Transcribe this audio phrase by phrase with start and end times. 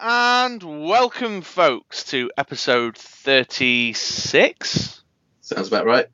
[0.00, 5.02] and welcome, folks, to episode 36.
[5.40, 6.06] Sounds about right.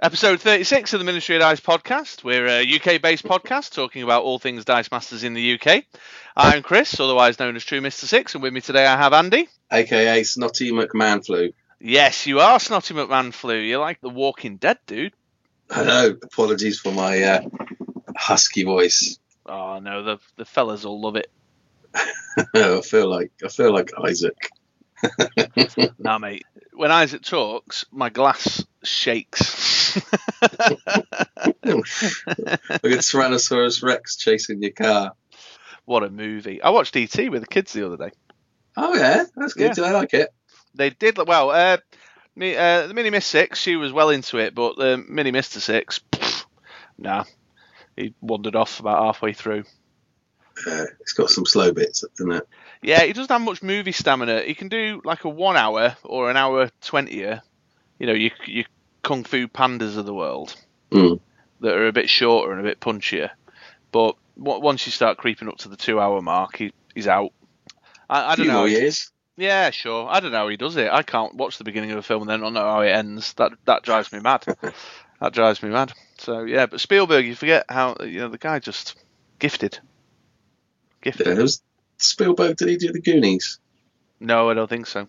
[0.00, 2.24] Episode 36 of the Ministry of Dice podcast.
[2.24, 5.84] We're a UK based podcast talking about all things Dice Masters in the UK.
[6.36, 8.04] I'm Chris, otherwise known as True Mr.
[8.04, 9.48] Six, and with me today I have Andy.
[9.70, 11.52] AKA Snotty McMahon flu.
[11.80, 13.56] Yes, you are Snotty McMahon Flu.
[13.56, 15.12] You're like the Walking Dead dude.
[15.68, 16.16] I know.
[16.22, 17.42] Apologies for my uh,
[18.16, 19.18] husky voice.
[19.44, 21.30] Oh no, the the fellas will love it.
[22.54, 24.36] I feel like I feel like Isaac.
[25.98, 26.44] Nah, mate.
[26.74, 29.96] When Isaac talks, my glass shakes.
[29.96, 30.06] Look
[31.64, 31.84] at
[32.82, 35.12] Tyrannosaurus Rex chasing your car.
[35.84, 36.62] what a movie!
[36.62, 38.10] I watched ET with the kids the other day.
[38.76, 39.76] Oh yeah, that's good.
[39.76, 39.84] Yeah.
[39.84, 40.32] I like it?
[40.74, 41.50] They did well.
[41.50, 41.78] Uh,
[42.34, 45.60] me, uh, the Mini Miss Six, she was well into it, but the Mini Mister
[45.60, 46.46] Six, pff,
[46.96, 47.24] nah,
[47.96, 49.64] he wandered off about halfway through.
[50.66, 52.48] Uh, it's got some slow bits, isn't it?
[52.82, 54.42] Yeah, he doesn't have much movie stamina.
[54.42, 57.16] He can do like a one hour or an hour twenty.
[57.16, 58.64] You know, you you
[59.02, 60.54] kung fu pandas of the world
[60.90, 61.20] Mm.
[61.60, 63.30] that are a bit shorter and a bit punchier.
[63.92, 67.32] But w- once you start creeping up to the two hour mark, he, he's out.
[68.10, 68.58] I, few don't know.
[68.60, 69.10] more years.
[69.38, 70.06] Yeah, sure.
[70.10, 70.90] I don't know how he does it.
[70.92, 73.32] I can't watch the beginning of a film and then not know how it ends.
[73.34, 74.44] That that drives me mad.
[75.20, 75.92] that drives me mad.
[76.18, 78.96] So yeah, but Spielberg, you forget how you know the guy just
[79.38, 79.78] gifted.
[81.02, 81.26] Gifted.
[81.26, 81.62] Yeah, it was
[81.98, 82.56] Spielberg.
[82.56, 83.58] Did he do the Goonies?
[84.20, 85.06] No, I don't think so.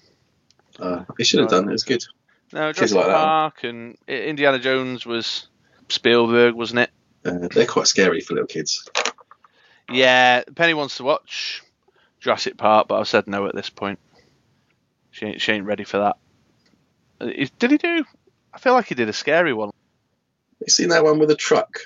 [0.80, 1.66] Uh, he should have done.
[1.66, 2.04] It It was good.
[2.52, 3.14] No, Jurassic like that.
[3.14, 5.48] Park and Indiana Jones was
[5.90, 6.90] Spielberg, wasn't it?
[7.26, 8.88] Uh, they're quite scary for little kids.
[9.90, 11.64] Yeah, Penny wants to watch
[12.20, 14.00] Jurassic Park, but I've said no at this point.
[15.12, 16.18] She ain't, she ain't ready for that.
[17.22, 18.04] Uh, Did he do?
[18.54, 19.72] I feel like he did a scary one.
[20.60, 21.82] You seen that one with a truck?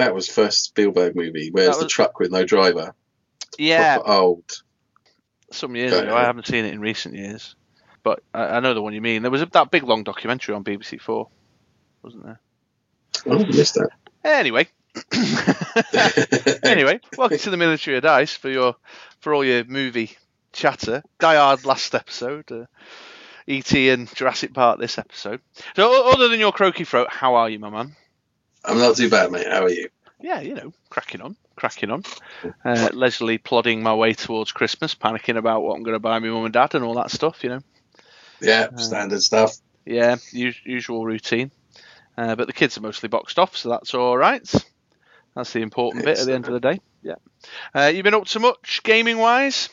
[0.00, 1.50] That was first Spielberg movie.
[1.50, 2.94] Where's That the truck with no driver?
[3.58, 4.62] Yeah, Proper old.
[5.52, 6.16] some years ago.
[6.16, 7.54] I haven't seen it in recent years,
[8.02, 9.20] but I, I know the one you mean.
[9.20, 11.28] There was a, that big long documentary on BBC Four,
[12.02, 12.40] wasn't there?
[13.26, 13.90] Oh, I missed that.
[14.24, 14.68] Anyway,
[16.64, 18.76] anyway, welcome to the Military of Dice for your
[19.20, 20.16] for all your movie
[20.54, 21.02] chatter.
[21.18, 22.64] Die Hard last episode, uh,
[23.46, 25.42] ET and Jurassic Park this episode.
[25.76, 27.96] So, other than your croaky throat, how are you, my man?
[28.64, 29.46] I'm not too bad, mate.
[29.46, 29.88] How are you?
[30.20, 32.04] Yeah, you know, cracking on, cracking on.
[32.64, 36.28] Uh, leisurely plodding my way towards Christmas, panicking about what I'm going to buy my
[36.28, 37.60] mum and dad and all that stuff, you know.
[38.40, 39.56] Yeah, Uh, standard stuff.
[39.86, 41.50] Yeah, us- usual routine.
[42.18, 44.46] Uh, but the kids are mostly boxed off, so that's all right.
[45.34, 46.80] That's the important bit at the end of the day.
[47.02, 47.14] Yeah.
[47.74, 49.70] Uh, you been up to much gaming wise?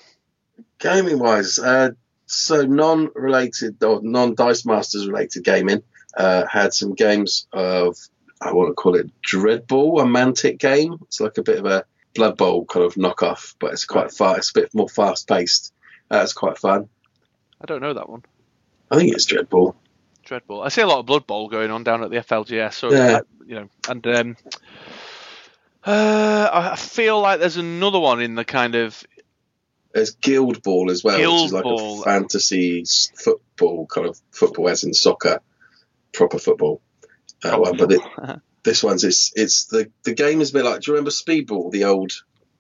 [0.80, 1.90] Gaming wise, uh,
[2.26, 5.84] so non-related or non-Dice Masters related gaming.
[6.16, 7.98] Uh, had some games of
[8.42, 10.98] I want to call it Dreadball, a Mantic game.
[11.04, 14.38] It's like a bit of a Blood Bowl kind of knockoff, but it's quite fast.
[14.38, 15.74] It's a bit more fast-paced.
[16.10, 16.90] That's quite fun.
[17.62, 18.24] I don't know that one.
[18.92, 19.76] I think it's Dreadball.
[20.26, 20.66] Dreadball.
[20.66, 22.74] I see a lot of Blood Bowl going on down at the FLGS.
[22.74, 23.18] So Yeah.
[23.18, 24.38] uh, you know, and um,
[25.86, 29.04] uh, I feel like there's another one in the kind of
[29.94, 32.02] There's Guild Ball as well, which is like Ball.
[32.02, 32.84] a fantasy
[33.16, 35.40] football kind of football as in soccer,
[36.14, 36.82] proper football.
[37.44, 37.78] Uh, one.
[37.78, 38.02] But it,
[38.64, 40.82] this one's it's it's the the game is a bit like.
[40.82, 42.12] Do you remember Speedball, the old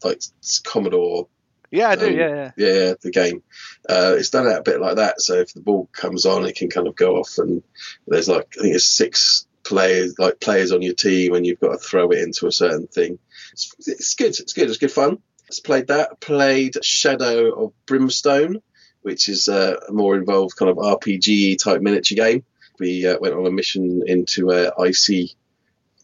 [0.03, 0.21] like
[0.63, 1.27] Commodore?
[1.71, 2.07] yeah, I do.
[2.07, 2.51] Um, yeah, yeah.
[2.55, 3.43] Yeah, the game.
[3.89, 5.21] Uh, it's done out a bit like that.
[5.21, 7.63] So if the ball comes on, it can kind of go off, and
[8.07, 11.73] there's like I think it's six players like players on your team, and you've got
[11.73, 13.19] to throw it into a certain thing.
[13.51, 14.39] It's, it's good.
[14.39, 14.69] It's good.
[14.69, 15.19] It's good fun.
[15.47, 16.19] It's played that.
[16.19, 18.61] Played Shadow of Brimstone,
[19.01, 22.44] which is a more involved kind of RPG type miniature game.
[22.79, 25.35] We uh, went on a mission into a icy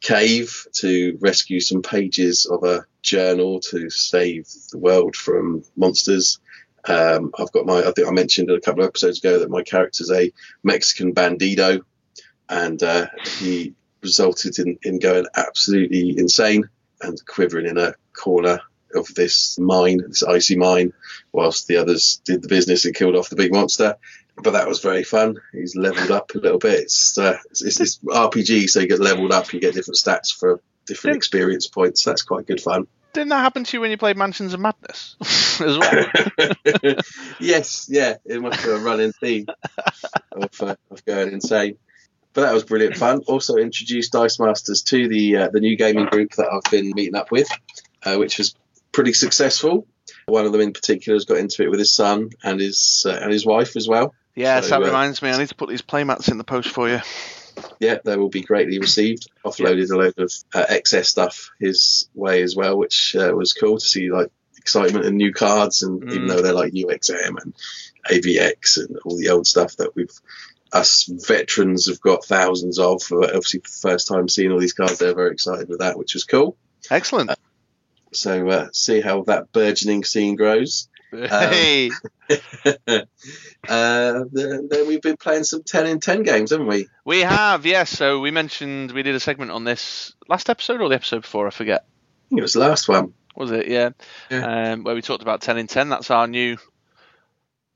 [0.02, 6.40] cave to rescue some pages of a journal to save the world from monsters.
[6.86, 9.64] Um, I've got my, I think I mentioned a couple of episodes ago that my
[9.64, 10.32] character's a
[10.64, 11.82] Mexican bandido,
[12.50, 13.08] and uh,
[13.40, 16.70] he resulted in, in going absolutely insane
[17.02, 18.60] and quivering in a corner
[18.94, 20.94] of this mine, this icy mine,
[21.32, 23.96] whilst the others did the business and killed off the big monster.
[24.36, 25.38] But that was very fun.
[25.52, 26.82] He's leveled up a little bit.
[26.82, 30.34] It's, uh, it's, it's this RPG, so you get leveled up, you get different stats
[30.34, 32.04] for different experience points.
[32.04, 32.88] That's quite good fun.
[33.14, 35.16] Didn't that happen to you when you played Mansions of Madness
[35.62, 36.06] as well?
[37.40, 39.46] yes, yeah, it must be a running theme
[40.32, 41.78] of, uh, of going insane.
[42.34, 43.20] But that was brilliant fun.
[43.28, 47.16] Also introduced Dice Masters to the uh, the new gaming group that I've been meeting
[47.16, 47.48] up with,
[48.04, 48.56] uh, which was
[48.92, 49.86] pretty successful.
[50.26, 53.20] One of them in particular has got into it with his son and his uh,
[53.22, 54.16] and his wife as well.
[54.36, 55.30] Yes, So, that uh, reminds me.
[55.30, 57.00] I need to put these playmats in the post for you.
[57.80, 59.28] Yeah, they will be greatly received.
[59.46, 63.78] Offloaded a load of uh, excess stuff his way as well, which uh, was cool
[63.78, 64.12] to see.
[64.12, 66.28] Like excitement and new cards, and even Mm.
[66.30, 67.54] though they're like UXM and
[68.10, 70.12] AVX and all the old stuff that we've
[70.72, 74.74] us veterans have got thousands of, uh, obviously for the first time seeing all these
[74.74, 76.58] cards, they're very excited with that, which was cool.
[76.90, 77.30] Excellent.
[78.12, 80.88] So uh, see how that burgeoning scene grows.
[81.12, 81.92] hey,
[83.70, 86.88] Uh, then, then we've been playing some 10 in 10 games, haven't we?
[87.06, 87.90] we have yes.
[87.90, 91.48] So we mentioned we did a segment on this last episode or the episode before.
[91.48, 91.86] I forget.
[91.86, 93.14] I think it was the last one.
[93.38, 93.70] Was it?
[93.70, 93.92] Yeah.
[94.30, 94.74] Yeah.
[94.74, 95.88] Um, where we talked about ten in ten.
[95.88, 96.58] That's our new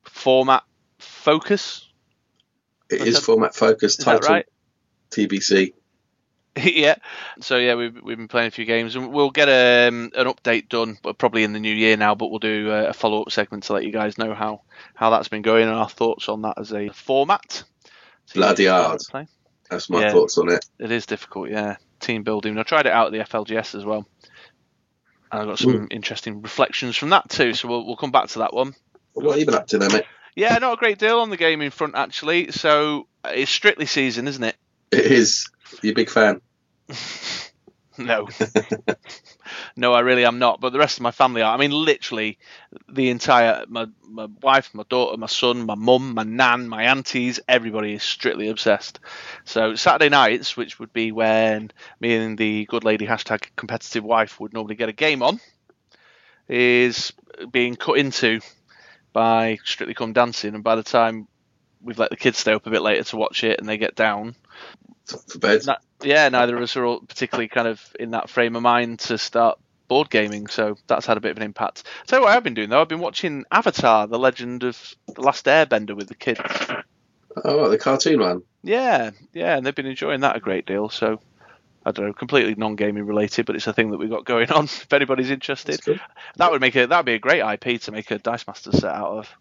[0.03, 0.63] format
[0.99, 1.87] focus.
[2.89, 4.45] It is format focus, Is that right?
[5.11, 5.73] TBC.
[6.63, 6.95] yeah.
[7.41, 10.69] So yeah, we've we've been playing a few games, and we'll get um, an update
[10.69, 12.15] done, but probably in the new year now.
[12.15, 14.61] But we'll do uh, a follow up segment to let you guys know how
[14.95, 17.63] how that's been going and our thoughts on that as a format.
[18.25, 18.99] So, Bloody hard.
[19.69, 20.11] That's my Yeah.
[20.11, 20.65] thoughts on it.
[20.79, 21.77] It is difficult, yeah.
[21.99, 22.57] Team building.
[22.57, 24.05] I tried it out at the FLGS as well.
[25.31, 27.53] And I got some interesting reflections from that too.
[27.53, 28.73] So we'll we'll come back to that one.
[29.13, 30.05] What been up to then, mate?
[30.35, 32.51] Yeah, not a great deal on the gaming front actually.
[32.51, 34.55] So it's strictly season, isn't it?
[34.91, 35.49] It is.
[35.81, 36.41] You a big fan?
[37.99, 38.27] No.
[39.75, 40.61] no, I really am not.
[40.61, 41.53] But the rest of my family are.
[41.53, 42.37] I mean, literally,
[42.87, 47.39] the entire my my wife, my daughter, my son, my mum, my nan, my aunties,
[47.47, 48.99] everybody is strictly obsessed.
[49.45, 54.39] So Saturday nights, which would be when me and the good lady hashtag competitive wife
[54.39, 55.39] would normally get a game on,
[56.47, 57.13] is
[57.51, 58.39] being cut into
[59.13, 61.27] by Strictly Come Dancing, and by the time
[61.81, 63.95] we've let the kids stay up a bit later to watch it and they get
[63.95, 64.35] down,
[65.07, 65.61] For bed?
[65.65, 68.99] no- yeah, neither of us are all particularly kind of in that frame of mind
[68.99, 71.83] to start board gaming, so that's had a bit of an impact.
[72.07, 75.21] Tell you what I've been doing though, I've been watching Avatar: The Legend of the
[75.21, 76.41] Last Airbender with the kids.
[77.43, 78.43] Oh, the cartoon one?
[78.63, 80.89] Yeah, yeah, and they've been enjoying that a great deal.
[80.89, 81.19] So
[81.85, 84.63] I don't know, completely non-gaming related, but it's a thing that we've got going on.
[84.87, 85.79] If anybody's interested,
[86.35, 88.79] that would make a that would be a great IP to make a Dice Masters
[88.79, 89.37] set out of.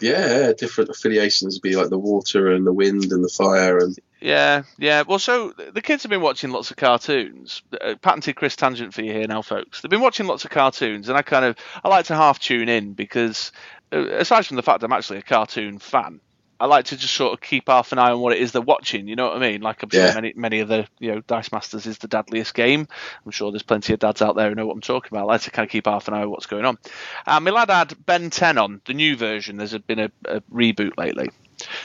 [0.00, 4.62] Yeah, different affiliations be like the water and the wind and the fire and Yeah,
[4.78, 5.02] yeah.
[5.06, 7.62] Well, so the kids have been watching lots of cartoons.
[7.80, 9.80] Uh, patented Chris tangent for you here now, folks.
[9.80, 12.68] They've been watching lots of cartoons, and I kind of I like to half tune
[12.68, 13.52] in because
[13.92, 16.20] uh, aside from the fact I'm actually a cartoon fan,
[16.60, 18.60] I like to just sort of keep half an eye on what it is they're
[18.60, 19.06] watching.
[19.06, 19.60] You know what I mean?
[19.60, 22.88] Like I'm sure many many of the you know Dice Masters is the dadliest game.
[23.24, 25.24] I'm sure there's plenty of dads out there who know what I'm talking about.
[25.24, 26.78] I like to kind of keep half an eye on what's going on.
[27.26, 29.56] Uh, my lad had Ben 10 on the new version.
[29.56, 31.30] There's been a, a reboot lately.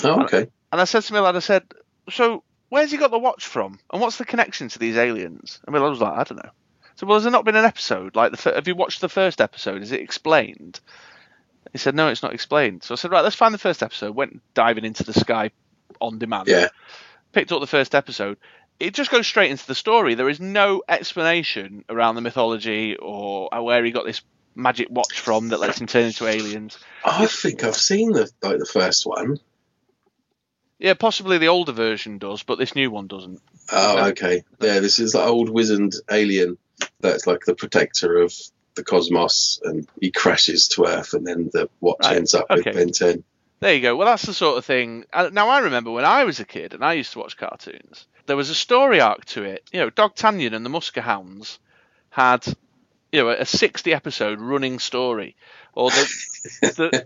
[0.04, 0.48] Oh, okay.
[0.72, 1.64] And I said to my lad, I said,
[2.10, 3.80] so where's he got the watch from?
[3.92, 5.60] And what's the connection to these aliens?
[5.66, 6.52] And my lad was like, I don't know.
[6.96, 8.16] So, well, has there not been an episode?
[8.16, 9.82] Like, the have you watched the first episode?
[9.82, 10.80] Is it explained?
[11.74, 12.84] He said, no, it's not explained.
[12.84, 14.16] So I said, right, let's find the first episode.
[14.16, 15.52] Went diving into the sky
[16.00, 16.48] on demand.
[16.48, 16.70] Yeah.
[17.34, 18.38] Picked up the first episode.
[18.80, 20.16] It just goes straight into the story.
[20.16, 24.22] There is no explanation around the mythology or where he got this
[24.56, 26.78] magic watch from that lets him turn into aliens.
[27.04, 29.40] I think I've seen the like the first one.
[30.78, 33.42] Yeah, possibly the older version does, but this new one doesn't.
[33.72, 34.44] Oh, okay.
[34.62, 36.58] Yeah, this is the old wizened alien
[37.00, 38.34] that's like the protector of
[38.76, 42.62] the cosmos, and he crashes to Earth, and then the watch Right, ends up okay.
[42.72, 43.24] with Ben 10.
[43.60, 43.96] There you go.
[43.96, 45.06] Well, that's the sort of thing.
[45.14, 48.08] uh, Now, I remember when I was a kid and I used to watch cartoons,
[48.26, 49.64] there was a story arc to it.
[49.72, 51.60] You know, Dogtanian and the Muskehounds
[52.10, 52.46] had,
[53.12, 55.36] you know, a 60 episode running story.
[55.76, 56.10] Or the,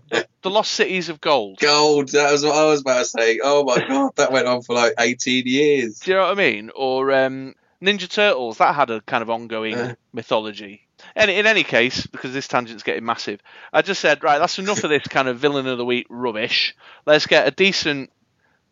[0.09, 1.59] the, the Lost Cities of Gold.
[1.59, 2.09] Gold.
[2.09, 3.39] That was what I was about to say.
[3.43, 5.99] Oh my god, that went on for like 18 years.
[5.99, 6.71] Do you know what I mean?
[6.75, 7.53] Or um,
[7.83, 9.93] Ninja Turtles, that had a kind of ongoing Yeah.
[10.11, 10.86] mythology.
[11.15, 13.39] And in any case, because this tangent's getting massive,
[13.71, 16.75] I just said, right, that's enough of this kind of villain of the week rubbish.
[17.05, 18.11] Let's get a decent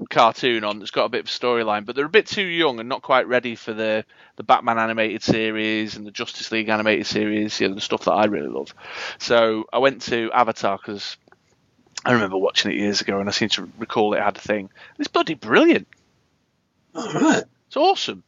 [0.09, 2.89] cartoon on that's got a bit of storyline, but they're a bit too young and
[2.89, 4.03] not quite ready for the
[4.35, 8.11] the Batman animated series and the Justice League animated series, you know, the stuff that
[8.11, 8.73] I really love.
[9.19, 11.15] So I went to Avatar because
[12.03, 14.69] I remember watching it years ago and I seem to recall it had a thing.
[14.99, 15.87] It's bloody brilliant.
[16.93, 17.43] All right.
[17.67, 18.23] It's awesome.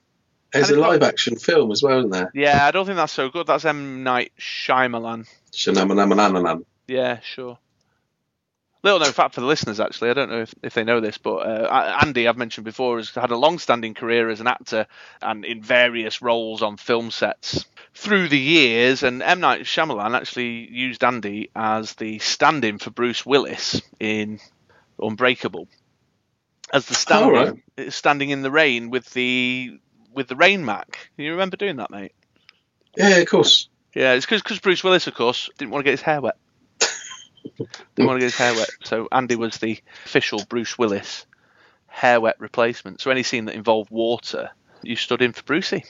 [0.54, 2.32] There's And a it's got- live action film as well, isn't there?
[2.34, 3.48] Yeah, I don't think that's so good.
[3.48, 5.28] That's M Night Shyamalan.
[5.54, 6.64] Shanamanamanananan.
[6.88, 7.58] Yeah, sure.
[8.84, 10.12] Little known fact for the listeners, actually.
[10.12, 13.10] I don't know if, if they know this, but uh, Andy, I've mentioned before, has
[13.10, 14.86] had a long-standing career as an actor
[15.22, 19.04] and in various roles on film sets through the years.
[19.04, 24.40] And M Night Shyamalan actually used Andy as the stand-in for Bruce Willis in
[25.02, 25.68] Unbreakable,
[26.72, 29.80] as the standing standing in the rain with the
[30.18, 31.10] with the rain Mac.
[31.16, 32.12] You remember doing that, mate?
[32.98, 33.70] Yeah, of course.
[33.94, 36.38] Yeah, it's because Bruce Willis, of course, didn't want to get his hair wet.
[37.96, 38.70] didn't want to get his hair wet.
[38.84, 41.26] So Andy was the official Bruce Willis
[41.86, 43.00] hair wet replacement.
[43.00, 44.50] So any scene that involved water,
[44.82, 45.86] you stood in for Brucey.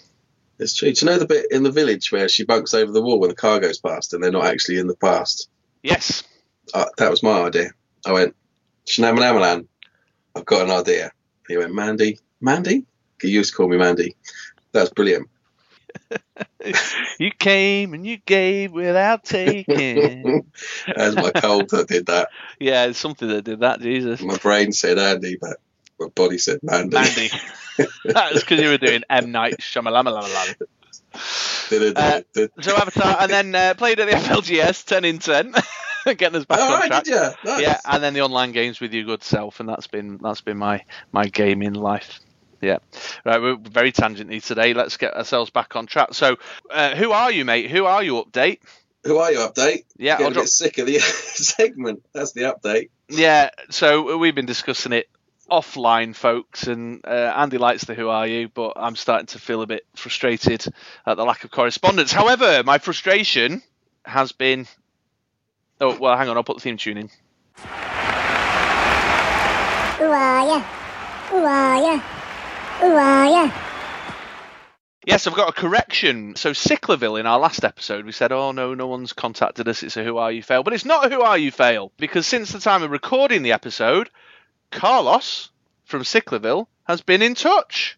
[0.60, 0.91] It's true.
[0.91, 3.29] Do you know the bit in the village where she bunks over the wall when
[3.29, 5.50] the car goes past and they're not actually in the past?
[5.84, 6.24] Yes.
[6.74, 7.72] Uh, that was my idea.
[8.05, 8.36] I went,
[8.88, 9.67] Shnamanaman,
[10.36, 11.12] I've got an idea.
[11.48, 12.86] He went, Mandy, Mandy?
[13.22, 14.16] He used to call me Mandy.
[14.72, 15.30] That was brilliant.
[17.20, 20.52] you came and you gave without taking.
[20.96, 22.30] That's my cold that did that.
[22.60, 24.22] Yeah, it's something that did that, Jesus.
[24.22, 25.58] My brain said Andy, but
[26.00, 26.96] my body said Mandy.
[26.96, 27.30] Mandy.
[28.06, 29.32] that was because you were doing M.
[29.32, 30.56] Night Shyamalan.
[31.16, 32.22] Uh,
[32.62, 35.54] so Avatar, and then uh, played at the FLGS 10 in 10.
[36.16, 37.04] getting us back oh, on right, track.
[37.04, 37.52] did you?
[37.52, 37.62] Nice.
[37.62, 40.58] Yeah, and then the online games with your good self, and that's been that's been
[40.58, 42.20] my my gaming life.
[42.62, 42.78] Yeah,
[43.26, 43.42] right.
[43.42, 44.74] We're very tangenty today.
[44.74, 46.14] Let's get ourselves back on track.
[46.14, 46.38] So,
[46.72, 47.70] uh, who are you, mate?
[47.70, 48.16] Who are you?
[48.16, 48.60] Update.
[49.04, 49.40] Who are you?
[49.40, 49.86] Update.
[49.98, 52.04] Yeah, I'm a drop- bit sick of the segment.
[52.14, 52.90] That's the update.
[53.10, 55.08] Yeah, so we've been discussing it
[55.50, 59.62] offline, folks, and uh, Andy likes the Who Are You, but I'm starting to feel
[59.62, 60.66] a bit frustrated
[61.06, 62.12] at the lack of correspondence.
[62.12, 63.62] However, my frustration
[64.04, 64.68] has been.
[65.80, 67.06] Oh, well, hang on, I'll put the theme tune in.
[70.00, 71.34] Ooh ah yeah.
[71.34, 72.17] Ooh ah yeah.
[72.84, 73.51] Ooh.
[75.07, 76.36] Yes, I've got a correction.
[76.36, 79.81] So Sicklerville in our last episode, we said, "Oh no, no one's contacted us.
[79.81, 82.27] It's a Who Are You fail," but it's not a Who Are You fail because
[82.27, 84.10] since the time of recording the episode,
[84.69, 85.50] Carlos
[85.86, 87.98] from Sicklerville has been in touch.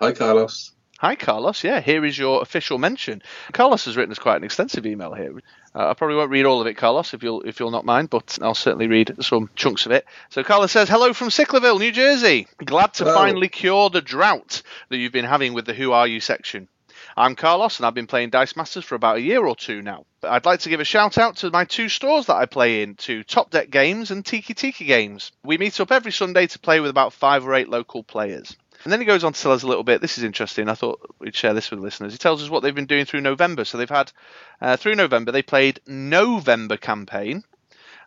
[0.00, 0.72] Hi, Carlos.
[0.98, 1.62] Hi, Carlos.
[1.62, 3.22] Yeah, here is your official mention.
[3.52, 5.38] Carlos has written us quite an extensive email here.
[5.74, 8.10] Uh, I probably won't read all of it, Carlos, if you'll if you'll not mind,
[8.10, 10.04] but I'll certainly read some chunks of it.
[10.28, 12.46] So Carlos says, "Hello from Sicklerville, New Jersey.
[12.62, 13.16] Glad to Hello.
[13.16, 16.68] finally cure the drought that you've been having with the Who Are You section."
[17.16, 20.06] I'm Carlos, and I've been playing Dice Masters for about a year or two now.
[20.22, 22.94] I'd like to give a shout out to my two stores that I play in,
[22.96, 25.32] to Top Deck Games and Tiki Tiki Games.
[25.44, 28.56] We meet up every Sunday to play with about five or eight local players.
[28.84, 30.00] And then he goes on to tell us a little bit.
[30.00, 30.68] This is interesting.
[30.68, 32.12] I thought we'd share this with listeners.
[32.12, 33.64] He tells us what they've been doing through November.
[33.64, 34.12] So they've had
[34.60, 37.44] uh, through November they played November campaign,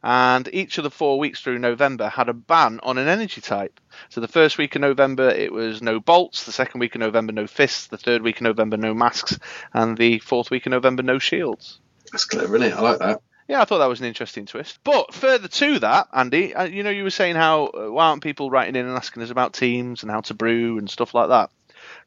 [0.03, 3.79] and each of the four weeks through November had a ban on an energy type.
[4.09, 6.45] So the first week of November it was no bolts.
[6.45, 7.87] The second week of November no fists.
[7.87, 9.39] The third week of November no masks,
[9.73, 11.79] and the fourth week of November no shields.
[12.11, 12.75] That's clever, isn't it?
[12.75, 13.21] I like that.
[13.47, 14.79] Yeah, I thought that was an interesting twist.
[14.83, 18.23] But further to that, Andy, uh, you know, you were saying how uh, why aren't
[18.23, 21.29] people writing in and asking us about teams and how to brew and stuff like
[21.29, 21.51] that?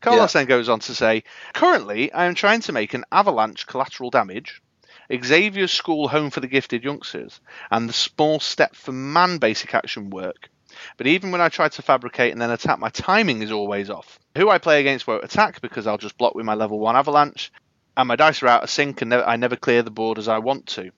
[0.01, 1.23] Carlos then goes on to say,
[1.55, 4.61] currently I am trying to make an avalanche collateral damage,
[5.13, 7.41] Xavier's School Home for the Gifted Youngsters,
[7.71, 10.51] and the Small Step for Man basic action work.
[10.97, 14.19] But even when I try to fabricate and then attack, my timing is always off.
[14.37, 17.53] Who I play against won't attack because I'll just block with my level 1 avalanche,
[17.97, 20.29] and my dice are out of sync and ne- I never clear the board as
[20.29, 20.91] I want to.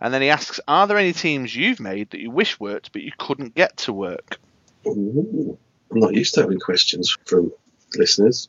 [0.00, 3.02] And then he asks, Are there any teams you've made that you wish worked but
[3.02, 4.38] you couldn't get to work?
[4.86, 5.58] Ooh,
[5.90, 7.52] I'm not used to having questions from
[7.96, 8.48] listeners.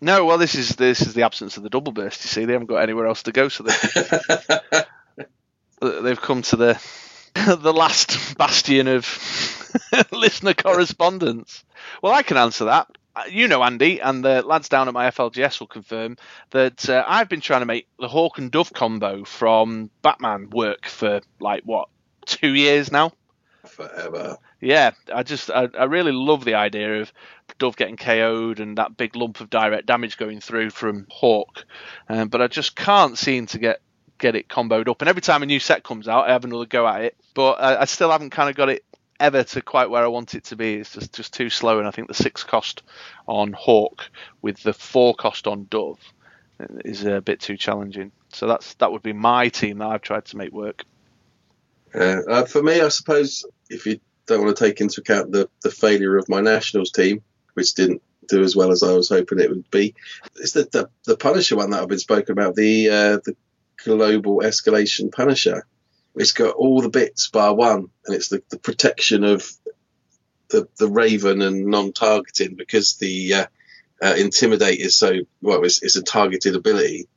[0.00, 2.24] No, well, this is this is the absence of the double burst.
[2.24, 3.72] You see, they haven't got anywhere else to go, so they,
[6.02, 6.82] they've come to the
[7.34, 9.06] the last bastion of
[10.12, 11.64] listener correspondence.
[12.02, 12.88] Well, I can answer that.
[13.16, 16.16] Uh, You know, Andy, and the lads down at my FLGS will confirm
[16.50, 20.86] that uh, I've been trying to make the Hawk and Dove combo from Batman work
[20.86, 21.88] for like what
[22.26, 23.12] two years now.
[23.66, 24.38] Forever.
[24.60, 27.12] Yeah, I just I, I really love the idea of
[27.58, 31.64] Dove getting KO'd and that big lump of direct damage going through from Hawk,
[32.08, 33.80] um, but I just can't seem to get
[34.18, 35.02] get it comboed up.
[35.02, 37.52] And every time a new set comes out, I have another go at it, but
[37.52, 38.84] I, I still haven't kind of got it
[39.24, 40.74] ever to quite where I want it to be.
[40.74, 42.82] It's just just too slow, and I think the six cost
[43.26, 44.10] on Hawk
[44.42, 45.98] with the four cost on Dove
[46.84, 48.12] is a bit too challenging.
[48.32, 50.84] So that's that would be my team that I've tried to make work.
[51.94, 55.48] Uh, uh, for me, I suppose if you don't want to take into account the,
[55.62, 57.22] the failure of my nationals team,
[57.54, 59.94] which didn't do as well as I was hoping it would be,
[60.36, 63.36] it's the the, the Punisher one that I've been spoken about the uh, the
[63.82, 65.66] global escalation Punisher.
[66.14, 69.48] It's got all the bits bar one, and it's the, the protection of
[70.48, 73.46] the the Raven and non-targeting because the uh,
[74.02, 75.64] uh, intimidate is so well.
[75.64, 77.08] It's, it's a targeted ability.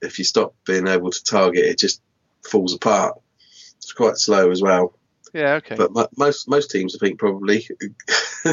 [0.00, 2.00] If you stop being able to target, it just
[2.42, 3.18] falls apart.
[3.76, 4.98] It's quite slow as well.
[5.32, 5.74] Yeah, okay.
[5.74, 7.66] But mo- most most teams, I think, probably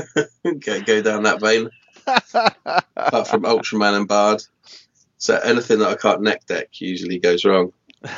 [0.44, 1.70] go, go down that vein.
[2.08, 4.42] Apart from Ultraman and Bard,
[5.18, 7.74] so anything that I can't net deck usually goes wrong.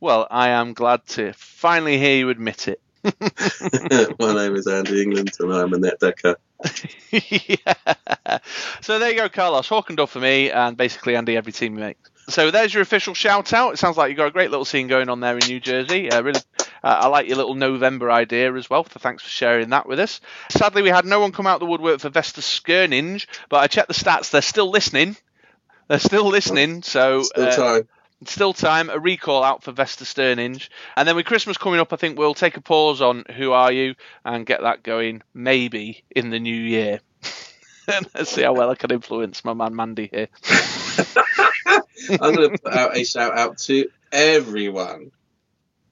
[0.00, 2.80] well, I am glad to finally hear you admit it.
[4.18, 6.34] My name is Andy England, and I'm a net decker.
[7.12, 8.38] yeah.
[8.80, 9.68] So there you go, Carlos.
[9.68, 12.10] Hawk and for me, and basically Andy every team he makes.
[12.28, 13.74] So there's your official shout out.
[13.74, 16.10] It sounds like you've got a great little scene going on there in New Jersey.
[16.10, 16.40] Uh, really,
[16.82, 18.84] uh, I like your little November idea as well.
[18.84, 20.20] So thanks for sharing that with us.
[20.50, 23.86] Sadly, we had no one come out the woodwork for Vester Skerninge, but I checked
[23.86, 24.30] the stats.
[24.30, 25.16] They're still listening.
[25.88, 26.82] They're still listening.
[26.82, 27.88] So Still uh, time.
[28.24, 28.90] still time.
[28.90, 32.34] A recall out for Vester Skerninge, and then with Christmas coming up, I think we'll
[32.34, 36.54] take a pause on Who Are You and get that going maybe in the new
[36.54, 37.00] year.
[38.14, 40.28] Let's see how well I can influence my man Mandy here.
[42.20, 45.12] I'm going to put out a shout out to everyone.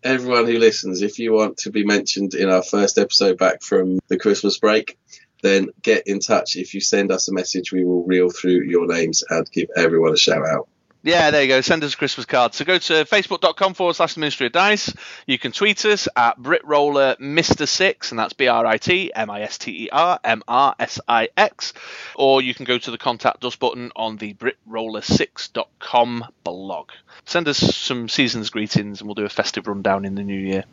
[0.02, 4.00] Everyone who listens, if you want to be mentioned in our first episode back from
[4.08, 4.98] the Christmas break,
[5.44, 6.56] then get in touch.
[6.56, 10.12] If you send us a message, we will reel through your names and give everyone
[10.12, 10.68] a shout out.
[11.02, 11.60] Yeah, there you go.
[11.60, 12.54] Send us a Christmas card.
[12.54, 14.94] So go to facebook.com forward slash the Ministry of Dice.
[15.26, 17.68] You can tweet us at BritRoller Mr.
[17.68, 20.74] Six, and that's B R I T M I S T E R M R
[20.80, 21.74] S I X.
[22.16, 26.88] Or you can go to the contact us button on the BritRoller6.com blog.
[27.26, 30.64] Send us some season's greetings, and we'll do a festive rundown in the new year.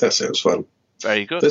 [0.00, 0.64] That sounds fun.
[1.02, 1.42] Very good.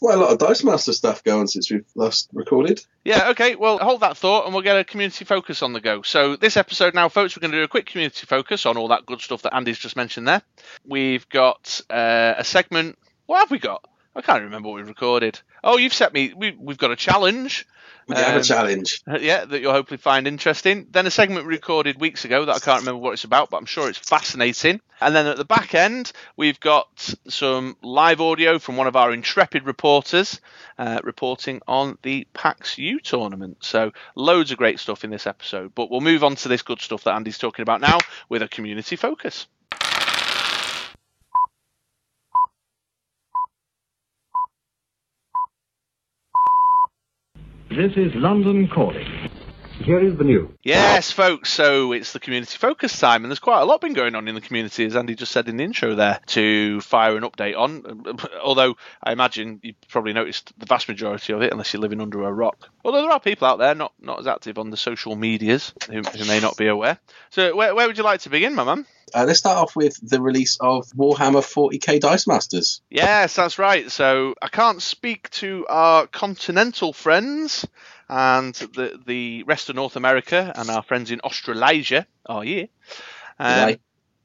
[0.00, 2.82] Quite a lot of Dice Master stuff going since we've last recorded.
[3.04, 3.54] Yeah, okay.
[3.54, 6.00] Well, hold that thought and we'll get a community focus on the go.
[6.00, 8.88] So, this episode now, folks, we're going to do a quick community focus on all
[8.88, 10.40] that good stuff that Andy's just mentioned there.
[10.86, 12.98] We've got uh, a segment.
[13.26, 13.89] What have we got?
[14.14, 15.40] I can't remember what we recorded.
[15.62, 16.32] Oh, you've set me.
[16.34, 17.66] We, we've got a challenge.
[18.08, 19.02] We have Um, a challenge.
[19.06, 20.88] Uh, Yeah, that you'll hopefully find interesting.
[20.90, 23.58] Then a segment we recorded weeks ago that I can't remember what it's about, but
[23.58, 24.80] I'm sure it's fascinating.
[25.00, 29.12] And then at the back end, we've got some live audio from one of our
[29.12, 30.40] intrepid reporters
[30.76, 33.58] uh, reporting on the PAX U tournament.
[33.60, 35.72] So loads of great stuff in this episode.
[35.74, 37.98] But we'll move on to this good stuff that Andy's talking about now
[38.28, 39.46] with a community focus.
[47.70, 49.19] This is London calling.
[49.80, 50.50] Here is the news.
[50.62, 51.50] Yes, folks.
[51.50, 54.34] So it's the community focus time, and there's quite a lot been going on in
[54.34, 58.04] the community, as Andy just said in the intro there, to fire an update on.
[58.44, 62.22] Although I imagine you probably noticed the vast majority of it, unless you're living under
[62.22, 62.68] a rock.
[62.84, 66.02] Although there are people out there not, not as active on the social medias who,
[66.02, 66.98] who may not be aware.
[67.30, 68.86] So where, where would you like to begin, my man?
[69.14, 72.80] Uh, let's start off with the release of Warhammer 40k Dice Masters.
[72.90, 73.90] Yes, that's right.
[73.90, 77.66] So I can't speak to our continental friends
[78.10, 82.06] and the the rest of North America and our friends in Australasia.
[82.26, 82.68] are here.
[83.38, 83.80] Um, day.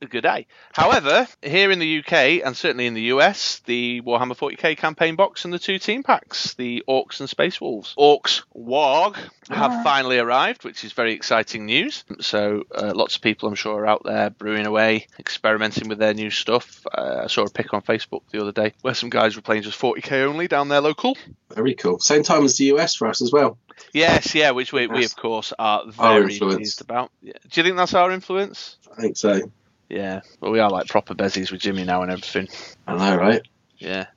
[0.09, 0.45] Good day.
[0.73, 5.45] However, here in the UK and certainly in the US, the Warhammer 40k campaign box
[5.45, 9.15] and the two team packs, the Orcs and Space Wolves, Orcs Warg,
[9.49, 12.03] have finally arrived, which is very exciting news.
[12.19, 16.13] So uh, lots of people, I'm sure, are out there brewing away, experimenting with their
[16.13, 16.85] new stuff.
[16.93, 19.63] Uh, I saw a pic on Facebook the other day where some guys were playing
[19.63, 21.17] just 40k only down there local.
[21.53, 21.99] Very cool.
[21.99, 23.57] Same time as the US for us as well.
[23.93, 27.11] Yes, yeah, which we, we of course are very pleased about.
[27.21, 27.33] Yeah.
[27.49, 28.77] Do you think that's our influence?
[28.97, 29.51] I think so.
[29.89, 32.47] Yeah, well, we are like proper bezies with Jimmy now and everything.
[32.87, 33.41] I know, right?
[33.77, 34.07] Yeah.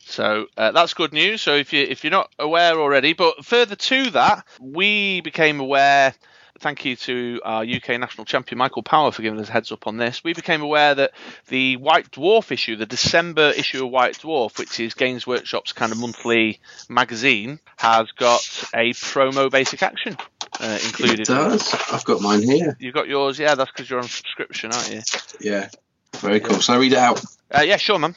[0.00, 1.42] So uh, that's good news.
[1.42, 6.14] So if you if you're not aware already, but further to that, we became aware.
[6.60, 9.86] Thank you to our UK national champion Michael Power for giving us a heads up
[9.86, 10.24] on this.
[10.24, 11.12] We became aware that
[11.46, 15.92] the White Dwarf issue, the December issue of White Dwarf, which is Games Workshop's kind
[15.92, 18.40] of monthly magazine, has got
[18.74, 20.16] a promo basic action
[20.60, 21.20] uh, included.
[21.20, 21.74] It does.
[21.92, 22.76] I've got mine here.
[22.80, 23.54] You've got yours, yeah.
[23.54, 25.00] That's because you're on subscription, aren't you?
[25.40, 25.68] Yeah.
[26.16, 26.60] Very cool.
[26.60, 27.22] So I read it out.
[27.50, 28.16] Uh, yeah, sure, man.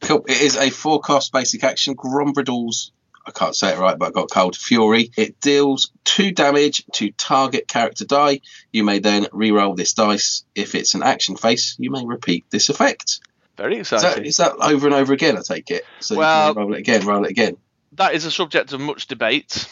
[0.00, 0.24] Cool.
[0.28, 1.94] It is a four cost basic action.
[1.94, 2.92] Grombridle's,
[3.28, 5.10] I can't say it right, but I got cold Fury.
[5.16, 8.40] It deals two damage to target character die.
[8.72, 10.44] You may then re-roll this dice.
[10.54, 13.20] If it's an action face, you may repeat this effect.
[13.58, 14.24] Very Is that, exciting.
[14.24, 15.36] is that over and over again?
[15.36, 15.84] I take it.
[16.00, 17.56] So Well- you can roll it again, roll it again.
[17.92, 19.66] that is a subject of much debate,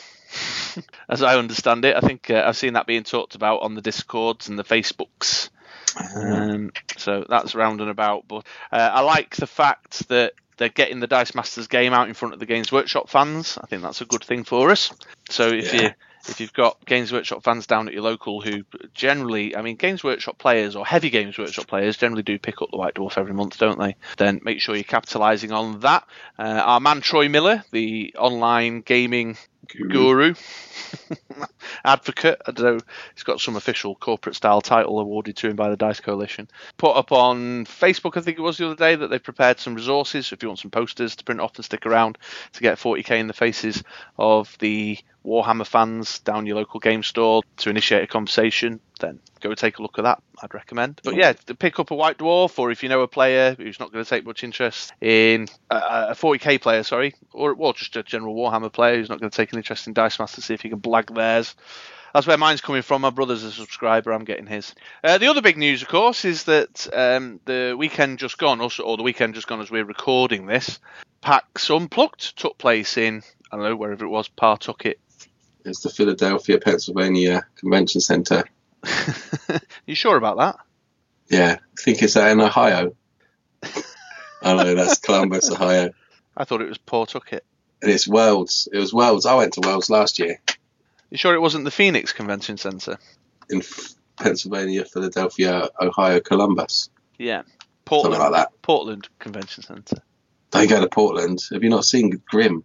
[1.09, 1.97] as I understand it.
[1.97, 5.49] I think uh, I've seen that being talked about on the Discords and the Facebooks.
[6.15, 8.29] Um, so that's round and about.
[8.29, 12.15] But uh, I like the fact that they're getting the Dice Masters game out in
[12.15, 13.59] front of the Games Workshop fans.
[13.63, 14.93] I think that's a good thing for us.
[15.31, 15.83] So if Yeah.
[15.83, 15.91] you
[16.29, 18.65] if you've got Games Workshop fans down at your local who
[18.95, 22.71] generally, I mean, Games Workshop players or heavy Games Workshop players generally do pick up
[22.73, 23.95] the White Dwarf every month, don't they?
[24.17, 26.05] Then make sure you're capitalising on that.
[26.37, 30.35] Uh, our man Troy Miller, the online gaming guru,
[31.85, 32.41] advocate.
[32.47, 32.81] I don't know.
[33.15, 36.49] He's got some official corporate style title awarded to him by the Dice Coalition.
[36.77, 39.75] Put up on Facebook, I think it was the other day, that they've prepared some
[39.75, 40.33] resources.
[40.33, 42.19] If you want some posters to print off and stick around
[42.53, 43.83] to get 40k in the faces
[44.19, 49.55] of the Warhammer fans down your local game store to initiate a conversation, then go
[49.55, 50.23] take a look at that.
[50.43, 51.01] I'd recommend.
[51.03, 53.81] But yeah, to pick up a White Dwarf, or if you know a player who's
[53.81, 57.97] not going to take much interest in uh, a 40k player, sorry, or well, just
[57.97, 60.55] a general Warhammer player who's not going to take an interest in Dice Master, see
[60.55, 61.55] if you can blag theirs.
[62.15, 63.03] That's where mine's coming from.
[63.03, 64.11] My brother's a subscriber.
[64.11, 64.75] I'm getting his.
[65.05, 68.85] Uh, the other big news, of course, is that um, the weekend just gone, also,
[68.85, 70.79] or the weekend just gone as we're recording this,
[71.21, 73.23] PAX Unplugged took place in,
[73.53, 74.99] I don't know, wherever it was, Pawtucket.
[75.67, 78.45] It's the Philadelphia, Pennsylvania Convention Center.
[79.87, 80.57] you sure about that?
[81.29, 82.95] Yeah, I think it's in Ohio.
[84.43, 85.91] I know that's Columbus, Ohio,
[86.37, 87.45] I thought it was Pawtucket.
[87.83, 88.69] and it's Worlds.
[88.73, 89.27] It was Worlds.
[89.27, 90.39] I went to Worlds last year
[91.11, 92.99] You sure it wasn't the Phoenix Convention Center?
[93.51, 93.63] in
[94.19, 97.39] Pennsylvania, Philadelphia, Ohio, Columbus, Yeah.
[97.39, 97.53] something
[97.85, 98.19] Portland.
[98.19, 98.51] like that.
[98.63, 99.97] Portland Convention Center.
[100.53, 101.41] They go to Portland.
[101.53, 102.63] Have you not seen Grimm?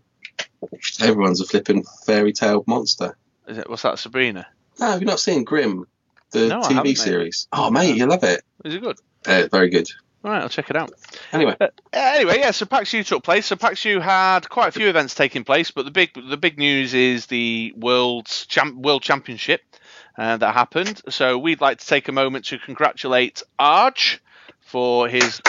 [1.00, 3.17] Everyone's a flipping fairy tale monster.
[3.47, 3.69] Is it?
[3.69, 3.97] What's that?
[4.00, 4.45] Sabrina.
[4.80, 5.86] No, have you not seen Grimm,
[6.32, 6.98] the No, TV mate.
[6.98, 7.48] series?
[7.54, 8.44] Oh, mate, you love it.
[8.65, 8.98] Is it good?
[9.26, 9.88] Uh, very good.
[10.24, 10.91] All right, I'll check it out.
[11.34, 12.52] Anyway, Uh, anyway, yeah.
[12.52, 13.48] So PAX U took place.
[13.48, 16.60] So PAX U had quite a few events taking place, but the big the big
[16.60, 19.62] news is the World's Champ, World Championship
[20.20, 21.02] uh, that happened.
[21.10, 24.20] So we'd like to take a moment to congratulate Arj
[24.60, 25.41] for his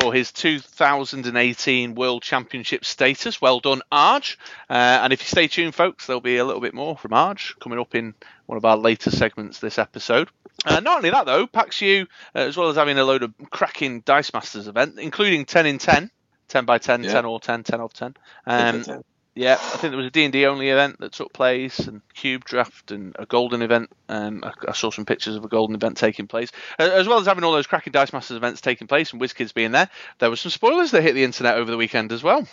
[0.00, 3.40] for his 2018 World Championship status.
[3.40, 4.36] Well done, Arj.
[4.68, 7.58] Uh, and if you stay tuned, folks, there'll be a little bit more from Arj
[7.60, 10.28] coming up in one of our later segments this episode.
[10.64, 13.32] Uh, not only that, though, PAX U, uh, as well as having a load of
[13.50, 16.10] cracking Dice Masters event, including 10 in 10,
[16.48, 17.12] 10 by 10, Yeah.
[17.12, 18.14] 10 or 10, 10 of 10.
[18.46, 18.84] Um,
[19.36, 22.90] yeah, I think there was a D&D only event that took place, and Cube Draft,
[22.90, 23.90] and a Golden event.
[24.08, 27.26] Um, I, I saw some pictures of a Golden event taking place, as well as
[27.26, 29.90] having all those cracking Dice Masters events taking place, and WizKids being there.
[30.18, 32.48] There were some spoilers that hit the internet over the weekend as well.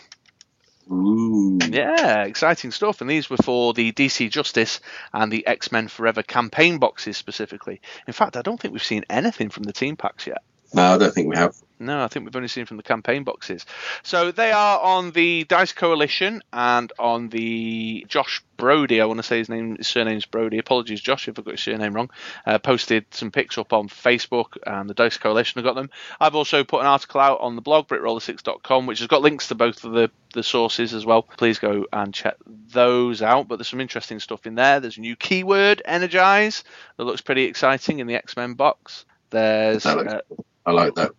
[0.91, 1.57] Ooh.
[1.69, 2.99] Yeah, exciting stuff.
[2.99, 4.81] And these were for the DC Justice
[5.13, 7.79] and the X Men Forever campaign boxes specifically.
[8.07, 10.43] In fact, I don't think we've seen anything from the team packs yet.
[10.73, 11.55] No, I don't think we have.
[11.79, 13.65] No, I think we've only seen from the campaign boxes.
[14.03, 19.01] So they are on the Dice Coalition and on the Josh Brody.
[19.01, 20.57] I want to say his name, his surname's Brody.
[20.59, 22.09] Apologies, Josh, if I got your surname wrong.
[22.45, 25.59] Uh, posted some pics up on Facebook and the Dice Coalition.
[25.59, 25.89] have got them.
[26.19, 29.55] I've also put an article out on the blog britroller6.com, which has got links to
[29.55, 31.21] both of the the sources as well.
[31.21, 33.47] Please go and check those out.
[33.47, 34.79] But there's some interesting stuff in there.
[34.79, 36.63] There's a new keyword, energize,
[36.97, 39.05] that looks pretty exciting in the X Men box.
[39.29, 40.21] There's uh,
[40.65, 41.12] I like that.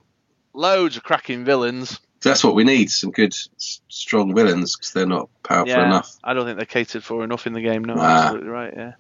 [0.53, 2.01] loads of cracking villains.
[2.23, 2.91] That's what we need.
[2.91, 6.17] Some good, strong villains because they're not powerful yeah, enough.
[6.25, 7.85] I don't think they're catered for enough in the game.
[7.85, 8.03] No, Nah.
[8.03, 8.73] absolutely right.
[8.75, 8.93] Yeah,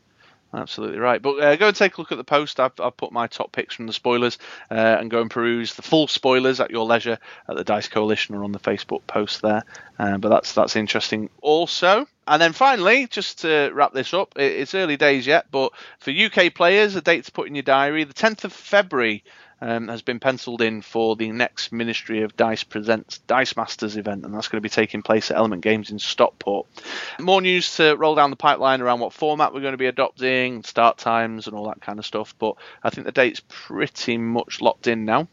[0.52, 1.22] absolutely right.
[1.22, 2.60] But uh, go and take a look at the post.
[2.60, 4.36] I've, I've put my top picks from the spoilers,
[4.70, 8.34] uh, and go and peruse the full spoilers at your leisure at the Dice Coalition
[8.34, 9.62] or on the Facebook post there.
[9.98, 12.06] Uh, but that's that's interesting also.
[12.26, 16.54] And then finally, just to wrap this up, it's early days yet, but for UK
[16.54, 19.24] players, a date to put in your diary: the 10th of February
[19.64, 24.24] um, has been penciled in for the next Ministry of Dice Presents Dice Masters event,
[24.26, 26.66] and that's going to be taking place at Element Games in Stockport.
[27.18, 30.62] More news to roll down the pipeline around what format we're going to be adopting,
[30.64, 32.34] start times, and all that kind of stuff.
[32.38, 35.28] But I think the date's pretty much locked in now.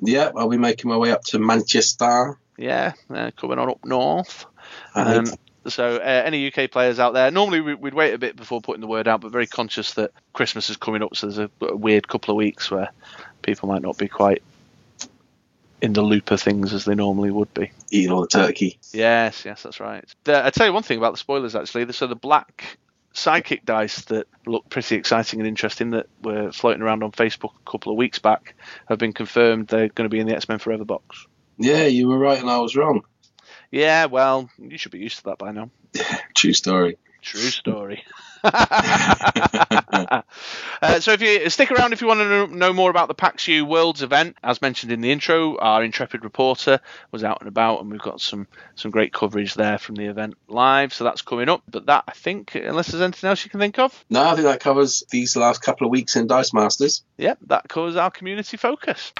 [0.00, 2.38] Yeah, I'll be making my way up to Manchester.
[2.56, 4.46] Yeah, uh, coming on up north.
[4.94, 5.26] Um,
[5.66, 7.30] so, uh, any UK players out there?
[7.30, 10.10] Normally, we- we'd wait a bit before putting the word out, but very conscious that
[10.32, 12.90] Christmas is coming up, so there's a, a weird couple of weeks where
[13.42, 14.42] people might not be quite
[15.80, 17.72] in the loop of things as they normally would be.
[17.90, 18.78] Eating all the turkey.
[18.92, 20.04] Yes, yes, that's right.
[20.24, 21.90] The, I tell you one thing about the spoilers actually.
[21.92, 22.78] So the black
[23.12, 27.70] psychic dice that look pretty exciting and interesting that were floating around on Facebook a
[27.70, 28.54] couple of weeks back
[28.88, 29.68] have been confirmed.
[29.68, 31.26] They're going to be in the X Men Forever box.
[31.58, 33.02] Yeah, you were right and I was wrong.
[33.70, 35.70] Yeah, well, you should be used to that by now.
[36.34, 36.98] True story.
[37.22, 38.04] True story.
[38.44, 40.22] uh,
[41.00, 43.66] so if you stick around if you want to know, more about the PAX U
[43.66, 46.80] Worlds event, as mentioned in the intro, our intrepid reporter
[47.10, 50.34] was out and about, and we've got some some great coverage there from the event
[50.48, 50.94] live.
[50.94, 51.62] So that's coming up.
[51.70, 54.44] But that I think, unless there's anything else you can think of, No, I think
[54.44, 57.02] that covers these last couple of weeks in Dice Masters.
[57.18, 59.12] Yep, that covers our community focus.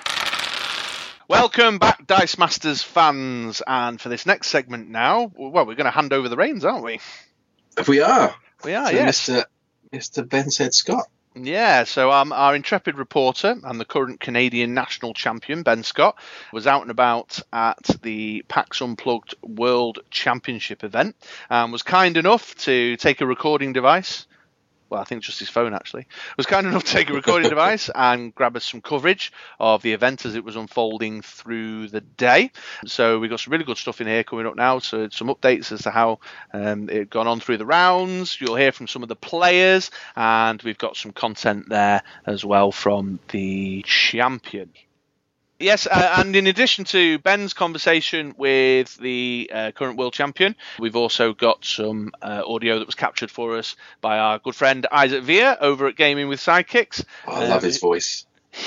[1.28, 5.90] Welcome back, Dice Masters fans, and for this next segment now, well, we're going to
[5.92, 6.98] hand over the reins, aren't we?
[7.88, 8.34] We are.
[8.64, 9.28] We are, yes.
[9.28, 9.44] Mr.
[9.92, 10.28] Mr.
[10.28, 11.06] Ben said Scott.
[11.34, 16.18] Yeah, so um, our intrepid reporter and the current Canadian national champion, Ben Scott,
[16.52, 21.14] was out and about at the PAX Unplugged World Championship event
[21.48, 24.26] and was kind enough to take a recording device
[24.90, 27.88] well, I think just his phone actually, was kind enough to take a recording device
[27.94, 32.50] and grab us some coverage of the event as it was unfolding through the day.
[32.86, 34.80] So we got some really good stuff in here coming up now.
[34.80, 36.18] So some updates as to how
[36.52, 38.40] um, it had gone on through the rounds.
[38.40, 42.72] You'll hear from some of the players, and we've got some content there as well
[42.72, 44.70] from the champion.
[45.60, 50.96] Yes, uh, and in addition to Ben's conversation with the uh, current world champion, we've
[50.96, 55.22] also got some uh, audio that was captured for us by our good friend Isaac
[55.22, 57.04] Via over at Gaming with Sidekicks.
[57.26, 58.24] Oh, I love his voice.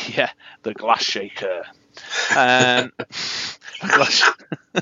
[0.08, 0.30] Yeah,
[0.62, 1.64] the glass shaker.
[2.36, 2.92] Um,
[3.80, 4.32] glass-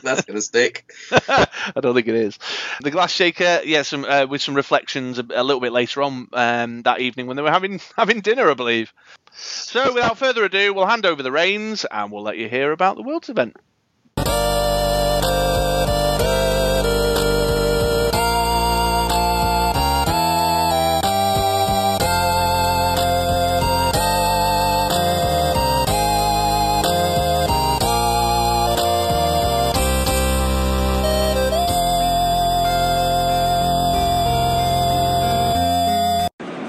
[0.03, 0.91] That's gonna stick.
[1.11, 1.47] I
[1.81, 2.37] don't think it is.
[2.81, 6.27] The glass shaker, yeah, some uh, with some reflections a, a little bit later on
[6.33, 8.93] um, that evening when they were having having dinner, I believe.
[9.33, 12.95] So, without further ado, we'll hand over the reins and we'll let you hear about
[12.97, 13.55] the Worlds event.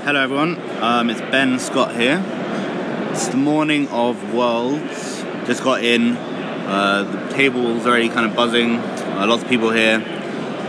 [0.04, 2.41] Hello everyone, um, it's Ben Scott here.
[3.12, 5.22] It's the morning of Worlds.
[5.46, 6.16] Just got in.
[6.16, 8.76] Uh, the table's already kind of buzzing.
[8.78, 9.98] Uh, lots of people here.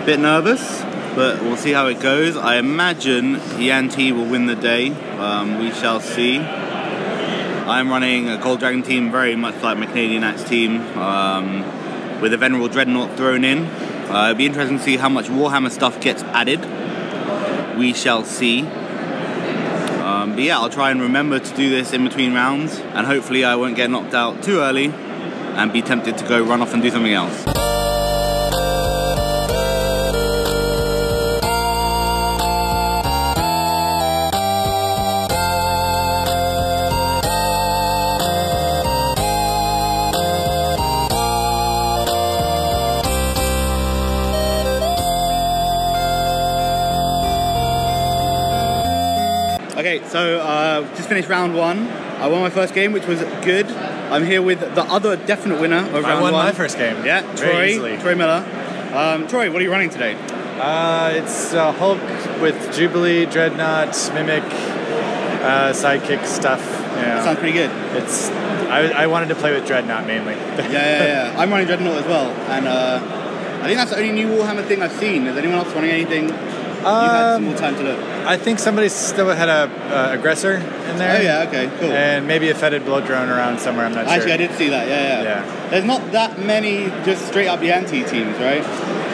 [0.05, 0.81] Bit nervous,
[1.15, 2.35] but we'll see how it goes.
[2.35, 4.91] I imagine Yuan-Ti will win the day.
[5.17, 6.39] Um, we shall see.
[6.39, 11.61] I'm running a Gold Dragon team very much like my Canadian Axe team, um,
[12.19, 13.59] with a Venerable Dreadnought thrown in.
[13.63, 16.59] Uh, it'll be interesting to see how much Warhammer stuff gets added.
[17.79, 18.67] We shall see.
[20.33, 23.55] But yeah, I'll try and remember to do this in between rounds, and hopefully I
[23.55, 26.89] won't get knocked out too early and be tempted to go run off and do
[26.89, 27.52] something else.
[50.13, 51.87] So uh, just finished round one.
[51.89, 53.65] I won my first game, which was good.
[53.65, 56.05] I'm here with the other definite winner of round one.
[56.05, 56.45] I won one.
[56.45, 57.03] my first game.
[57.03, 57.65] Yeah, Very Troy.
[57.65, 57.97] easily.
[57.97, 58.45] Troy Miller.
[58.93, 60.13] Um, Troy, what are you running today?
[60.61, 61.99] Uh, it's uh, Hulk
[62.39, 66.61] with Jubilee, Dreadnought, Mimic, uh, sidekick stuff.
[66.61, 67.21] You know.
[67.23, 67.71] Sounds pretty good.
[67.97, 70.35] It's I, I wanted to play with Dreadnought mainly.
[70.35, 71.35] Yeah, yeah, yeah.
[71.39, 72.99] I'm running Dreadnought as well, and uh,
[73.63, 75.25] I think that's the only new Warhammer thing I've seen.
[75.25, 76.29] Is anyone else running anything?
[76.83, 77.99] You had some Um, more time to look.
[78.27, 81.17] I think somebody still had a uh, aggressor in there.
[81.17, 81.91] Oh yeah, okay, cool.
[81.91, 83.85] And maybe a Foetid Bloat-drone around somewhere.
[83.85, 84.31] I'm not Actually, sure.
[84.31, 84.87] Actually, I did see that.
[84.87, 85.23] Yeah, yeah.
[85.23, 85.69] Yeah.
[85.69, 88.63] There's not that many just straight up Yuan-Ti teams, right?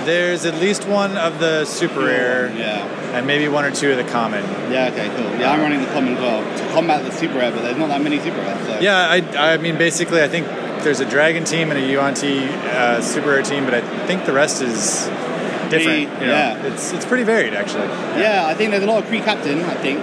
[0.05, 2.85] There's at least one of the super rare, Yeah.
[3.15, 4.43] and maybe one or two of the common.
[4.71, 4.89] Yeah.
[4.91, 5.09] Okay.
[5.15, 5.39] Cool.
[5.39, 7.89] Yeah, I'm running the common as well to combat the super rare, but there's not
[7.89, 8.65] that many super rares.
[8.65, 8.79] So.
[8.79, 10.47] Yeah, I, I mean, basically, I think
[10.83, 14.33] there's a dragon team and a Yuan-Ti uh, super rare team, but I think the
[14.33, 15.07] rest is
[15.69, 16.07] different.
[16.09, 16.37] Pretty- you know?
[16.37, 16.65] yeah.
[16.65, 17.87] it's it's pretty varied actually.
[18.19, 19.59] Yeah, I think there's a lot of pre-captain.
[19.63, 19.99] I think.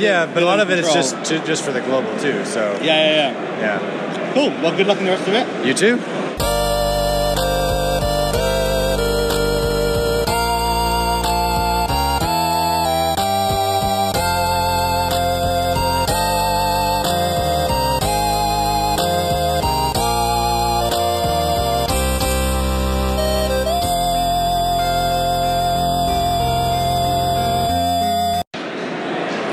[0.00, 1.02] Yeah, but a lot of it is control.
[1.22, 2.44] just to, just for the global too.
[2.44, 3.78] So Yeah, yeah, yeah.
[3.80, 4.50] yeah, Cool.
[4.62, 5.66] Well, good luck in the rest of it.
[5.66, 5.98] you too.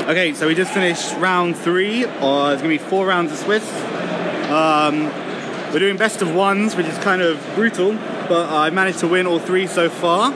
[0.08, 2.06] Okay, so we just finished round three.
[2.06, 3.70] Uh, it's gonna be four rounds of Swiss.
[4.48, 5.04] Um,
[5.70, 7.92] we're doing best of ones, which is kind of brutal,
[8.26, 10.32] but I managed to win all three so far.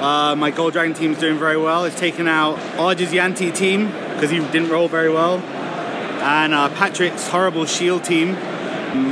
[0.00, 1.84] Uh, my Gold Dragon team's doing very well.
[1.84, 7.26] It's taken out Arj's Yuan-Ti team because he didn't roll very well, and uh, Patrick's
[7.26, 8.36] horrible Shield team,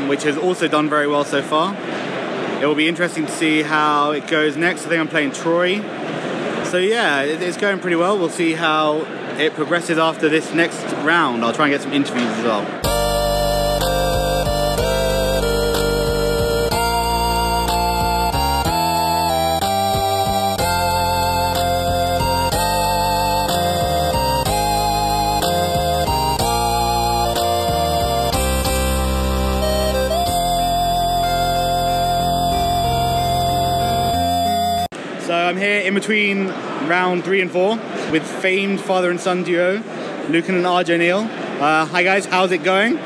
[0.06, 1.74] which has also done very well so far.
[2.62, 4.86] It will be interesting to see how it goes next.
[4.86, 5.80] I think I'm playing Troy.
[6.62, 8.16] So yeah, it's going pretty well.
[8.16, 9.04] We'll see how
[9.40, 11.42] it progresses after this next round.
[11.42, 12.62] I'll try and get some interviews as well.
[35.22, 36.48] So I'm here in between
[36.88, 37.78] round three and four
[38.10, 39.82] with famed father and son duo,
[40.28, 41.18] Lucan and RJ Neal.
[41.18, 42.96] Uh, hi guys, how's it going?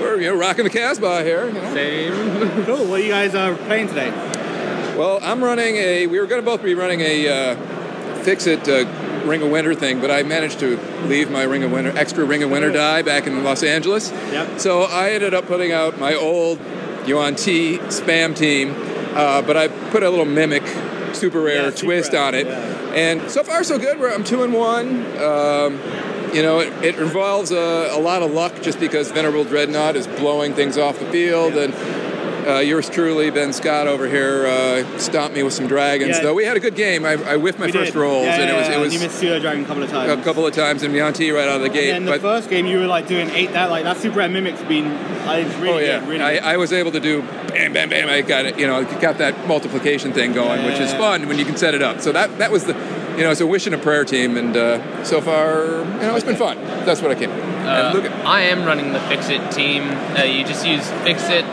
[0.00, 1.46] We're you know rocking the Casbah here.
[1.46, 1.74] You know.
[1.74, 2.64] Same.
[2.64, 2.86] cool.
[2.86, 4.10] What are you guys uh, playing today?
[4.96, 6.06] Well, I'm running a.
[6.06, 7.56] We were going to both be running a uh,
[8.22, 8.86] fix it uh,
[9.24, 12.42] Ring of Winter thing, but I managed to leave my Ring of Winter, extra Ring
[12.42, 14.10] of Winter die back in Los Angeles.
[14.10, 14.60] Yep.
[14.60, 16.58] So I ended up putting out my old
[17.06, 18.74] Yuan-Ti spam team,
[19.14, 20.66] uh, but I put a little mimic
[21.14, 22.73] super rare Yeah, super twist rare, on it, yeah.
[22.94, 23.98] And so far so good.
[23.98, 25.04] Where I'm two and one.
[25.18, 25.80] Um,
[26.32, 30.08] you know, it, it involves a, a lot of luck just because Venerable Dreadnought is
[30.08, 31.72] blowing things off the field, and
[32.46, 36.16] uh, yours truly, Ben Scott over here, uh, stomped me with some dragons.
[36.16, 36.22] Yeah.
[36.22, 37.98] Though we had a good game, I, I whiffed my We first did.
[37.98, 40.20] rolls, yeah, and it was it was You missed Pseudodragon a couple of times.
[40.20, 41.90] a couple of times in Yuan-Ti right out of the gate.
[41.90, 43.52] And then the but first game, you were like doing eight.
[43.52, 44.86] That like that super rare mimic's been.
[44.86, 46.08] It's really oh yeah, good.
[46.08, 46.42] Really I, good.
[46.44, 48.08] I was able to do bam, bam, bam.
[48.08, 51.28] I got it, you know, got that multiplication thing going, Yeah, which is yeah, fun
[51.28, 52.00] when you can set it up.
[52.00, 52.74] So that that was the,
[53.16, 56.14] you know, it's a wish and a prayer team, and uh, so far, you know,
[56.14, 56.58] it's been fun.
[56.84, 57.30] That's what I came.
[57.30, 59.84] Uh, and look at I am running the Fix It team.
[60.16, 61.44] Uh, you just use Fix It,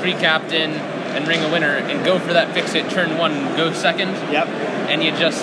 [0.00, 3.72] Free Captain, and Ring of Winter, and go for that Fix It turn one, go
[3.72, 4.46] second, Yep.
[4.88, 5.42] and you just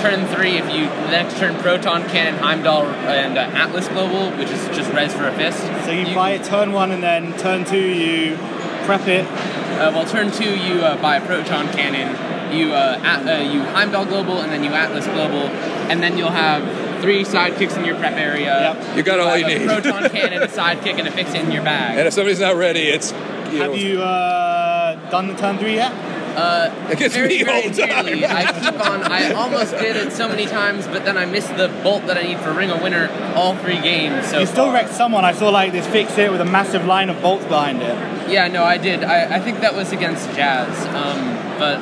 [0.00, 0.56] turn three.
[0.56, 5.12] If you next turn Proton Cannon, Heimdall, and uh, Atlas Global, which is just res
[5.14, 5.58] for a fist.
[5.84, 8.36] So you, buy it turn one, and then turn two you
[8.84, 9.26] prep it.
[9.74, 12.14] Uh, well, turn two, you uh, buy a proton cannon.
[12.56, 15.48] You uh, at, uh, you Heimdall global, and then you Atlas global,
[15.90, 16.62] and then you'll have
[17.02, 18.74] three sidekicks in your prep area.
[18.74, 18.96] Yep.
[18.96, 19.66] You got all you a need.
[19.66, 21.98] Proton cannon, a sidekick, and a fix it in your bag.
[21.98, 23.12] and if somebody's not ready, it's
[23.54, 25.92] you Have you uh, done the turn three yet?
[26.36, 28.06] Uh, Against very, me very all the time.
[28.06, 28.26] nearly.
[28.26, 29.02] I keep on.
[29.04, 32.22] I almost did it so many times, but then I missed the bolt that I
[32.22, 34.26] need for Ring of Winter all three games.
[34.28, 34.74] So you still far.
[34.74, 35.24] wrecked someone.
[35.24, 37.94] I saw like this fix it with a massive line of bolts behind it.
[38.28, 39.04] Yeah, no, I did.
[39.04, 41.78] I, I think that was against Jazz, um, but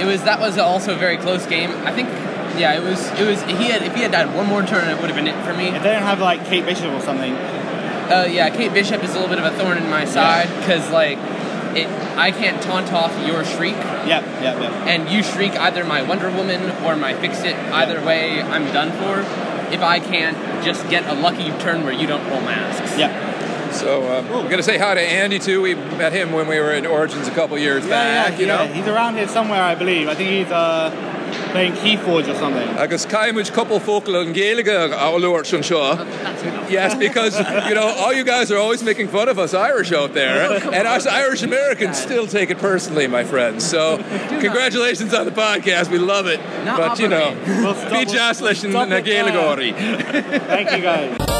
[0.00, 1.70] it was that was also a very close game.
[1.84, 2.08] I think,
[2.56, 3.04] yeah, it was.
[3.18, 3.42] It was.
[3.42, 5.54] He had if he had died one more turn, it would have been it for
[5.54, 5.68] me.
[5.68, 7.34] If they don't have like Kate Bishop or something,
[8.10, 10.90] Uh, yeah, Kate Bishop is a little bit of a thorn in my side because
[10.90, 11.18] like
[11.76, 14.72] it, I can't taunt off your shriek, yep, yep, yep.
[14.86, 17.54] and you shriek either my Wonder Woman or my Fix It.
[17.54, 19.20] Either way, I'm done for.
[19.72, 22.96] If I can't just get a lucky turn where you don't roll masks.
[22.98, 23.72] Yep.
[23.74, 25.60] So uh, we're gonna say hi to Andy too.
[25.60, 28.32] We met him when we were in Origins a couple years Yeah, back.
[28.32, 28.62] yeah, you know.
[28.64, 28.72] yeah.
[28.72, 30.08] He's around here somewhere, I believe.
[30.08, 30.90] I think he's uh,
[31.52, 32.68] playing Keyforge or something.
[32.78, 36.70] agus caiimiid couple focal an géige áúir an seo.
[36.70, 37.38] Yes, because
[37.68, 40.86] you know all you guys are always making fun of us Irish out there, and
[40.86, 43.64] us Irish Americans still take it personally, my friends.
[43.64, 43.98] So
[44.40, 46.40] congratulations on the podcast, we love it.
[46.64, 50.38] Not But you know, We'll stop- be we'll- just we'll listen stop na it uh,
[50.40, 51.37] Thank you, guys.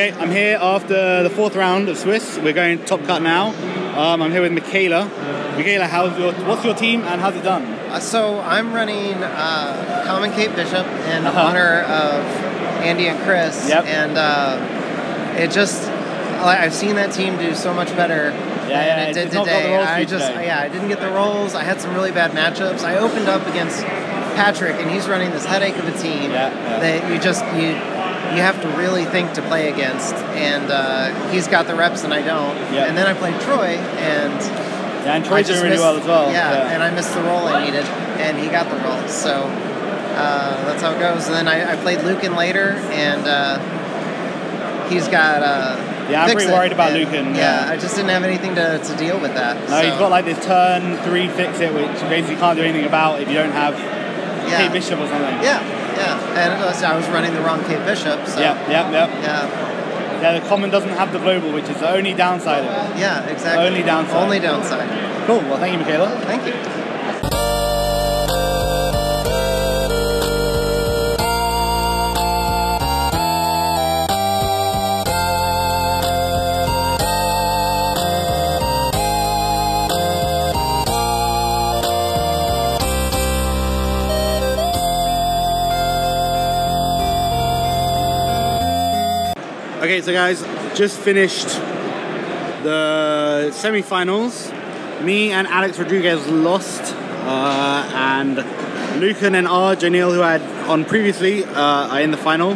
[0.00, 2.38] Okay, I'm here after the fourth round of Swiss.
[2.38, 3.48] We're going top cut now.
[4.00, 5.04] Um, I'm here with Michaela.
[5.56, 7.64] Michaela, how's your what's your team and how's it done?
[7.64, 11.38] Uh, so I'm running uh, Common Kate Bishop in Uh-huh.
[11.38, 12.24] honor of
[12.82, 13.68] Andy and Chris.
[13.68, 13.84] Yep.
[13.84, 19.02] And uh, it just, I've seen that team do so much better Yeah, than yeah,
[19.10, 19.76] it did it's not got the today.
[19.82, 20.46] I just, today.
[20.46, 21.54] yeah, I didn't get the rolls.
[21.54, 22.84] I had some really bad matchups.
[22.84, 23.82] I opened up against
[24.34, 26.80] Patrick, and he's running this headache of a team Yeah, yeah.
[26.80, 27.76] that you just you
[28.34, 30.14] you have to really think to play against.
[30.14, 32.56] And uh, he's got the reps, and I don't.
[32.72, 32.86] Yeah.
[32.86, 34.32] And then I played Troy, and
[35.04, 36.32] Yeah, and Troy's doing really missed- well as well.
[36.32, 37.84] Yeah, and I missed the roll I needed,
[38.20, 39.06] and he got the roll.
[39.08, 41.26] So uh, that's how it goes.
[41.26, 45.42] And then I, I played Lucan later, and uh, he's got.
[45.42, 45.76] Uh,
[46.10, 47.72] Yeah, I'm pretty It, worried about and- Lucan, Yeah, yeah.
[47.72, 49.56] I just didn't have anything to, to deal with that.
[49.70, 52.64] No, so, you've got like this turn three fix it, which you basically can't do
[52.64, 53.74] anything about if you don't have
[54.50, 54.72] yeah.
[54.72, 55.38] Bishop or something.
[55.46, 55.62] Yeah,
[55.96, 56.40] yeah.
[56.40, 58.26] And so I was running the wrong Kate Bishop.
[58.26, 59.06] So yeah, yeah, yeah.
[59.22, 62.98] yeah, Yeah, the common doesn't have the global, which is the only downside of it.
[63.00, 63.66] yeah, exactly.
[63.66, 64.22] Only downside.
[64.22, 64.88] Only downside.
[65.26, 65.40] Cool.
[65.40, 66.10] Well, thank you, Michaela.
[66.20, 66.79] Thank you.
[89.90, 90.40] Okay, so guys,
[90.78, 91.48] just finished
[92.62, 94.52] the semi-finals.
[95.02, 98.36] Me and Alex Rodriguez lost, uh, and
[99.00, 102.54] Lucan and Arj O'Neill, who I had on previously, uh, are in the final.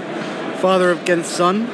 [0.61, 1.68] Father against son.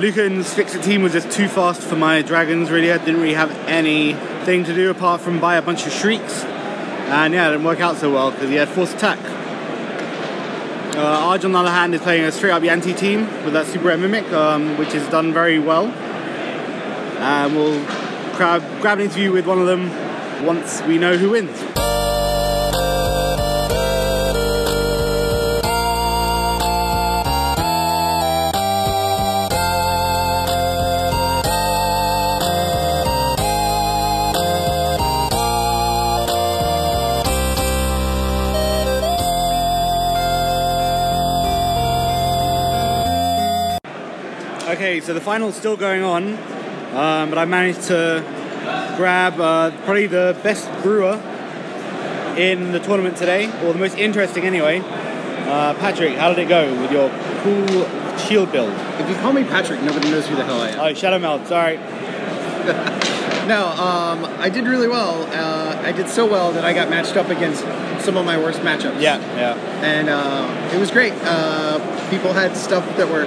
[0.00, 2.68] Lucan's fix-it team was just too fast for my dragons.
[2.68, 6.42] Really, I didn't really have anything to do apart from buy a bunch of shrieks,
[6.42, 9.20] and yeah, it didn't work out so well because he had force attack.
[10.94, 13.66] Uh, Arj, on the other hand, is playing a straight up Yuan-Ti team with that
[13.66, 15.86] Super Mimic, um, which is done very well.
[15.86, 17.82] And we'll
[18.36, 19.90] grab, grab an interview with one of them
[20.44, 21.81] once we know who wins.
[45.02, 46.34] So the final's still going on,
[46.94, 48.22] um, but I managed to
[48.96, 51.20] grab uh, probably the best brewer
[52.38, 54.80] in the tournament today, or the most interesting anyway.
[54.80, 57.10] Uh, Patrick, how did it go with your
[57.42, 57.66] cool
[58.16, 58.72] shield build?
[59.00, 60.78] If you call me Patrick, nobody knows who the hell I am.
[60.78, 61.78] Oh, Shadow Meld, sorry.
[63.48, 65.24] no, um, I did really well.
[65.32, 67.62] Uh, I did so well that I got matched up against
[68.04, 69.00] some of my worst matchups.
[69.00, 69.54] Yeah, yeah.
[69.82, 71.12] And uh, it was great.
[71.24, 73.26] Uh, people had stuff that were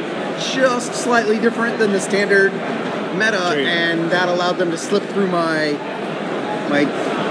[0.53, 2.51] just slightly different than the standard
[3.13, 3.63] meta, True.
[3.65, 5.73] and that allowed them to slip through my
[6.69, 6.83] my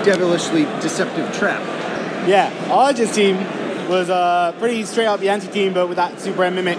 [0.04, 1.60] devilishly deceptive trap.
[2.28, 3.36] Yeah, Arj's team
[3.88, 6.78] was uh, pretty straight up Yuan-Ti team, but with that Super M Mimic,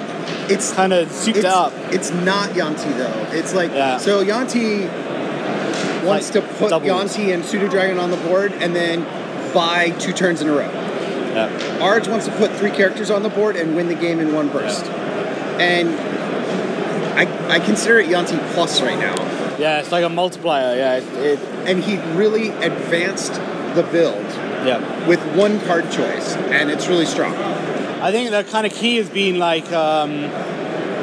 [0.49, 1.73] it's kind of souped it it's, up.
[1.93, 3.27] It's not Yuan-Ti though.
[3.31, 3.97] It's like Yeah.
[3.97, 4.87] so Yuan-Ti
[6.05, 6.87] wants Like, to put doubles.
[6.87, 9.03] Yuan-Ti and Pseudodragon on the board and then
[9.53, 10.69] buy two turns in a row.
[11.35, 11.49] Yeah.
[11.79, 14.47] Arj wants to put three characters on the board and win the game in one
[14.49, 14.85] burst.
[15.59, 15.89] And
[17.15, 19.15] I, I consider it Yuan-Ti plus right now.
[19.57, 20.75] Yeah, it's like a multiplier.
[20.75, 23.33] Yeah, it, it, And he really advanced
[23.75, 24.25] the build
[24.65, 25.07] yeah.
[25.07, 27.33] with one card choice, and it's really strong.
[27.35, 30.21] I think the kind of key has been like um,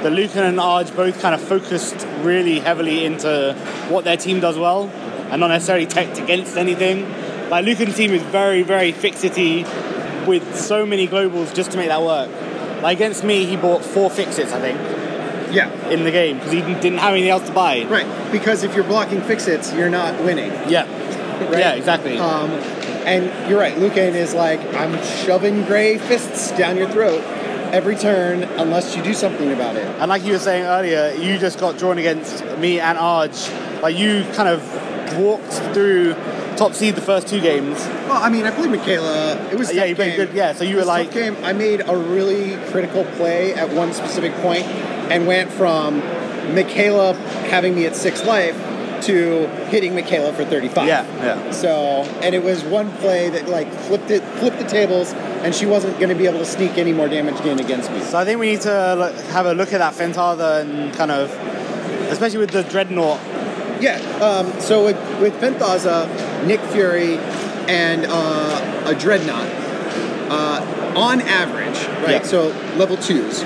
[0.02, 3.54] the Lucan and Arj both kind of focused really heavily into
[3.88, 4.88] what their team does well
[5.30, 7.08] and not necessarily teched against anything.
[7.48, 9.64] Like Lucan's team is very, very fixity
[10.26, 12.30] with so many globals just to make that work.
[12.82, 14.78] Like against me, he bought four fixes, I think,
[15.52, 15.88] Yeah.
[15.88, 17.84] in the game because he didn't have anything else to buy.
[17.84, 20.50] Right, because if you're blocking fix fixits, you're not winning.
[20.68, 21.00] Yeah.
[21.42, 21.58] Right?
[21.58, 22.18] Yeah, exactly.
[22.18, 22.50] Um,
[23.04, 27.20] and you're right, Lucan is like, I'm shoving gray fists down your throat
[27.72, 29.86] every turn unless you do something about it.
[29.98, 33.82] And like you were saying earlier, you just got drawn against me and Arj.
[33.82, 36.14] Like you kind of walked through
[36.56, 37.78] top seed the first two games.
[38.06, 39.34] Well, I mean, I played Michaela.
[39.50, 40.32] It was a Yeah, you played good.
[40.34, 41.36] Yeah, so you were like, game.
[41.42, 44.66] I made a really critical play at one specific point
[45.10, 45.98] and went from
[46.54, 47.14] Michaela
[47.50, 48.56] having me at six life
[49.02, 50.86] to hitting Michaela for 35.
[50.86, 51.50] yeah, yeah.
[51.50, 51.68] So,
[52.22, 55.98] and it was one play that like flipped it, flipped the tables, and she wasn't
[55.98, 58.00] going to be able to sneak any more damage in against me.
[58.00, 61.30] So I think we need to have a look at that Fenthaza and kind of,
[62.10, 63.20] especially with the Dreadnought.
[63.80, 63.98] Yeah.
[64.22, 66.06] Um, so with with Fenthaza,
[66.46, 67.16] Nick Fury,
[67.68, 69.48] and uh, a Dreadnought,
[70.30, 72.10] uh, on average, right?
[72.10, 72.22] Yeah.
[72.22, 73.42] So level twos,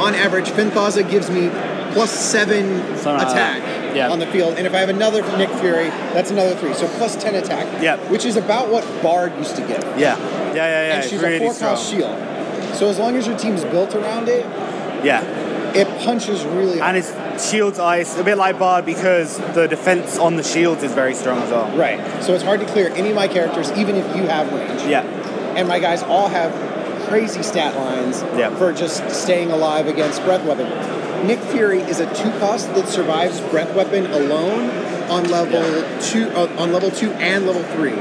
[0.00, 1.48] on average, Fenthaza gives me
[1.92, 3.94] plus seven like attack.
[3.94, 4.10] Yeah.
[4.10, 6.74] on the field, and if I have another Nick Fury, that's another three.
[6.74, 7.80] So plus ten attack.
[7.80, 7.96] Yeah.
[8.10, 9.82] Which is about what Bard used to get.
[9.96, 10.94] Yeah, yeah, yeah, yeah.
[10.96, 12.18] and she's really a four cost shield.
[12.74, 14.44] So as long as your team's built around it,
[15.04, 15.22] Yeah,
[15.76, 16.96] it punches really hard.
[16.96, 20.92] and it's shields ice, a bit like Bard because the defense on the shields is
[20.92, 21.70] very strong as well.
[21.76, 22.00] Right.
[22.20, 24.82] So it's hard to clear any of my characters, even if you have range.
[24.90, 25.02] Yeah,
[25.56, 26.50] And my guys all have
[27.08, 28.50] crazy stat lines Yeah.
[28.56, 30.66] for just staying alive against breath weapon.
[31.26, 34.70] Nick Fury is a two cost that survives breath weapon alone
[35.10, 35.62] on level
[36.00, 37.94] two uh, on level two and level three.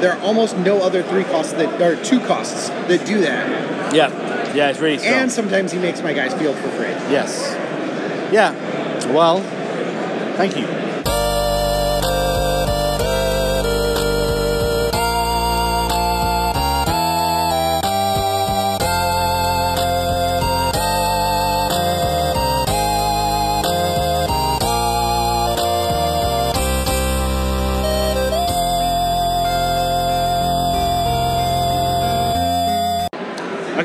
[0.00, 3.94] There are almost no other three costs that or two costs that do that.
[3.94, 4.70] yeah, yeah.
[4.70, 5.14] It's really strong.
[5.14, 6.88] And sometimes he makes my guys feel for free.
[7.10, 7.54] yes,
[8.32, 8.52] yeah.
[9.12, 9.40] Well,
[10.36, 10.66] thank you.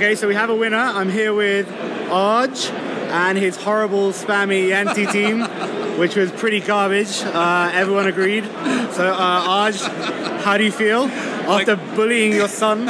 [0.03, 0.75] Okay, so we have a winner.
[0.75, 1.65] I'm here with
[2.09, 5.39] Arj and his horrible spammy Yuan-Ti team,
[5.97, 7.21] which was pretty garbage.
[7.23, 8.43] Uh, everyone agreed.
[8.43, 12.81] So, uh, Arj, how do you feel after bullying your son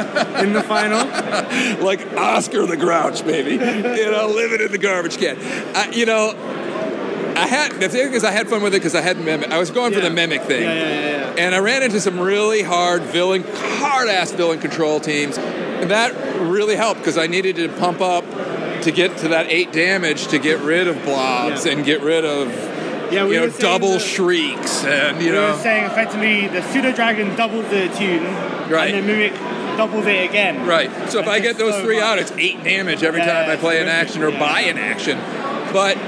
[0.44, 1.06] in the final?
[1.86, 3.52] like Oscar the Grouch, baby.
[3.52, 5.38] you know, living in the garbage can.
[5.76, 6.30] I, you know,
[7.36, 9.52] I had the thing is I had fun with it because I had mimic.
[9.52, 11.44] I was going for the mimic thing, Yeah, yeah, yeah, yeah.
[11.46, 15.38] and I ran into some really hard villain, hard ass villain control teams.
[15.84, 18.24] And that really helped because I needed to pump up
[18.84, 21.72] to get to that eight damage to get rid of blobs Yeah.
[21.72, 22.48] and get rid of
[23.12, 26.60] Yeah, we you know double that- shrieks and you we know were saying effectively the
[26.60, 28.24] pseudodragon doubles the tune,
[28.70, 28.94] Right.
[28.94, 29.34] and the mimic
[29.76, 30.64] doubles it again.
[30.66, 30.90] Right.
[31.10, 33.56] So if I get those so three out, it's eight damage every Yeah, time I
[33.56, 34.40] play an action or Yeah.
[34.40, 35.18] buy an action.
[35.70, 35.98] But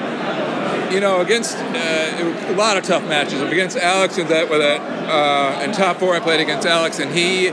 [0.90, 3.42] you know, against uh, a lot of tough matches.
[3.42, 7.12] Against Alex and that, with that, uh, in top four, I played against Alex, and
[7.12, 7.48] he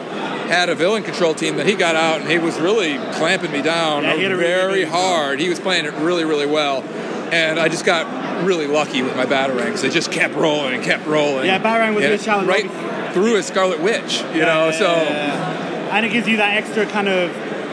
[0.47, 3.61] had a villain control team that he got out, and he was really clamping me
[3.61, 5.39] down Yeah, had really very hard.
[5.39, 6.83] He was playing it really, really well,
[7.31, 9.81] and I just got really lucky with my batarangs.
[9.81, 11.45] They just kept rolling and kept rolling.
[11.45, 12.47] Yeah, Batarang was a challenge.
[12.47, 12.69] Right
[13.13, 14.71] through a Scarlet Witch, you know.
[14.71, 17.31] So and it gives you that extra kind of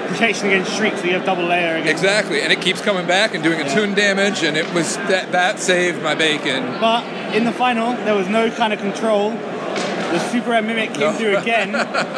[0.08, 1.90] protection against shriek, so you have double layer against.
[1.90, 5.58] exactly, and it keeps coming back and doing attune damage, and it was that that
[5.58, 6.62] saved my bacon.
[6.80, 7.04] But
[7.34, 9.30] in the final, there was no kind of control.
[10.10, 11.12] The Super Mimic came No.
[11.12, 11.68] through again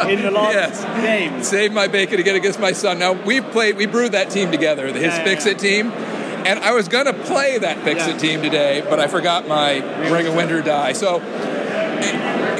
[0.08, 0.84] in the last Yes.
[1.04, 1.42] game.
[1.42, 2.98] Saved my bacon again against my son.
[2.98, 5.92] Now we played, we brewed that team together, the his Yeah, yeah, Fix It team,
[6.46, 10.26] and I was gonna play that Fix It team today, but I forgot my Ring
[10.26, 10.92] of Winter die.
[10.92, 11.20] So,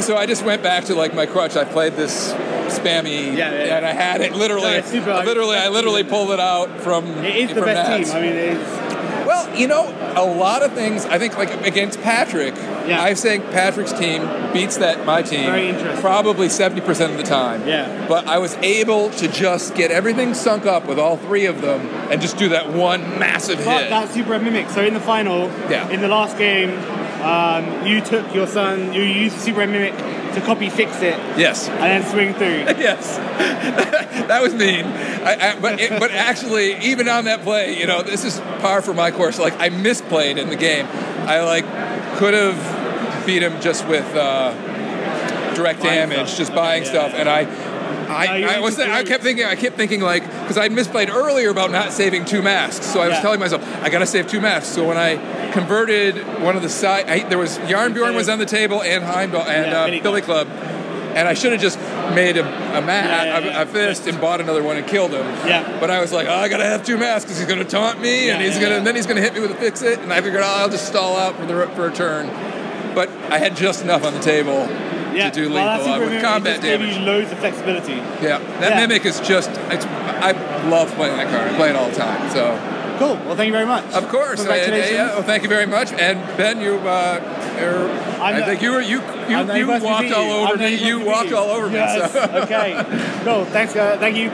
[0.01, 1.57] so I just went back to like my crutch.
[1.57, 2.33] I played this
[2.68, 7.07] spammy, and I had it literally, No, literally, I literally pulled it out from.
[7.24, 8.09] It is the from best Nats.
[8.11, 8.18] team.
[8.18, 8.91] I mean, it is.
[9.27, 11.05] Well, you know, a lot of things.
[11.07, 16.81] I think like against Patrick, I think Patrick's team beats that my team probably seventy
[16.81, 17.66] percent of the time.
[17.66, 18.07] Yeah.
[18.09, 21.81] But I was able to just get everything sunk up with all three of them
[22.11, 23.91] and just do that one massive But hit.
[23.91, 24.68] that Super Mimic.
[24.70, 25.89] So in the final, Yeah.
[25.89, 26.70] in the last game,
[27.23, 28.93] um, you took your son.
[28.93, 29.97] You used Super Mimic
[30.35, 31.16] to copy fix it.
[31.39, 31.68] Yes.
[31.68, 32.47] And then swing through.
[32.83, 33.16] yes,
[34.29, 34.85] that was mean.
[34.87, 38.83] I, I, but it, but actually, even on that play, you know, this is par
[38.83, 39.39] for my course.
[39.39, 40.87] Like I misplayed in the game.
[40.87, 41.64] I like
[42.16, 44.53] could have beat him just with uh,
[45.55, 46.39] direct Buying damage, stuff.
[46.39, 47.72] just buying stuff, and I.
[48.13, 51.71] I, I was I kept thinking I kept thinking like because I misplayed earlier about
[51.71, 52.87] not saving two masks.
[52.87, 53.23] So I was Yeah.
[53.23, 54.69] telling myself I gotta save two masks.
[54.75, 55.17] So when I
[55.53, 59.43] converted one of the side I, there was Jarnbjorn was on the table and Heimdall
[59.43, 60.49] and Yeah, uh, Billy Club.
[61.15, 61.79] And I should have just
[62.15, 65.27] made a, a mat, Yeah, a, a fist, and bought another one and killed him.
[65.47, 65.77] Yeah.
[65.79, 68.31] But I was like, oh, I gotta have two masks because he's gonna taunt me,
[68.31, 70.23] and he's gonna, and then he's gonna hit me with a fix it, and I
[70.23, 72.29] figured, oh, I'll just stall out for the for a turn.
[72.95, 74.67] But I had just enough on the table
[75.15, 75.31] Yeah.
[75.31, 76.97] to do well, lethal uh, with combat gave damage.
[76.97, 77.95] you loads of flexibility.
[77.95, 78.81] Yeah, that Yeah.
[78.87, 79.51] mimic is just.
[79.71, 80.33] It's, I
[80.69, 81.51] love playing that card.
[81.53, 82.31] I play it all the time.
[82.31, 82.59] So
[82.99, 83.17] Cool.
[83.27, 83.85] Well, thank you very much.
[83.95, 84.93] of course, I- Congratulations.
[84.93, 85.93] yeah, well, thank you very much.
[85.93, 87.19] And Ben, you, uh,
[87.59, 90.75] are, I'm the- think you were you you, you walked all over I'm me.
[90.77, 92.15] You walked all over Yes.
[92.15, 92.21] me.
[92.21, 92.27] So.
[92.43, 92.75] okay.
[93.25, 93.45] Cool.
[93.47, 93.99] Thanks, guys.
[93.99, 94.31] Thank you.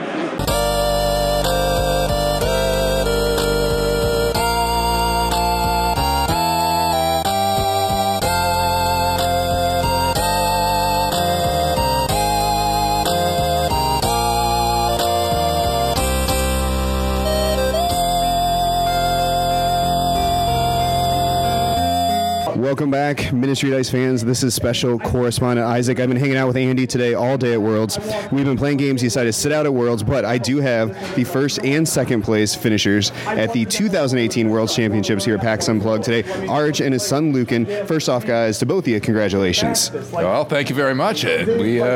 [22.69, 24.23] Welcome back, Ministry Dice fans.
[24.23, 25.99] This is special correspondent Isaac.
[25.99, 27.97] I've been hanging out with Andy today all day at Worlds.
[28.31, 29.01] We've been playing games.
[29.01, 32.21] He decided to sit out at Worlds, but I do have the first and second
[32.21, 36.21] place finishers at the 2018 World Championships here at PAX Unplugged today.
[36.21, 37.65] Arj and his son Lucan.
[37.87, 39.89] First off, guys, to both of you, congratulations.
[40.11, 41.47] Well, thank you very much, Ed.
[41.47, 41.87] We uh,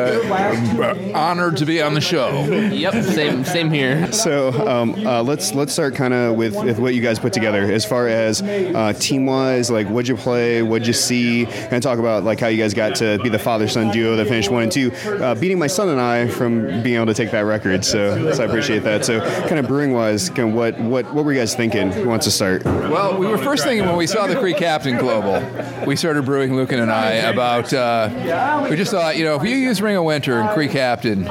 [0.82, 2.46] are honored to be on the show.
[2.50, 4.12] Yep, same same here.
[4.12, 7.62] So um, uh, let's let's start kind of with, with what you guys put together
[7.62, 9.70] as far as uh, team wise.
[9.70, 10.63] Like, what'd you play?
[10.66, 11.46] What'd you see?
[11.46, 14.28] and talk about like how you guys got to be the father son duo that
[14.28, 17.32] finished one and two, uh, beating my son and I from being able to take
[17.32, 17.84] that record.
[17.86, 19.06] So, so I appreciate that.
[19.06, 21.92] So kind of brewing wise, kind of what what what were you guys thinking?
[21.92, 22.64] Who wants to start?
[22.66, 25.42] Well, we were first thinking when we saw the Cree Captain Global,
[25.86, 29.56] we started brewing, Lucan and I, about, uh, we just thought, you know, if you
[29.56, 31.22] use Ring of Winter and Cree Captain,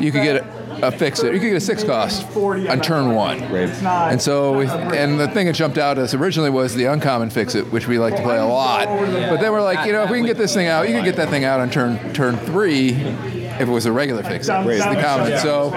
[0.00, 1.32] you could get a, a fix it.
[1.32, 3.40] You could get a six cost on turn one.
[3.42, 7.30] And so, we, and the thing that jumped out at us originally was the uncommon
[7.30, 8.86] fix it, which we like to play a lot.
[8.86, 11.04] But then we're like, you know, if we can get this thing out, you can
[11.04, 14.52] get that thing out on turn turn three if it was a regular fix it,
[14.64, 15.38] the common.
[15.38, 15.70] So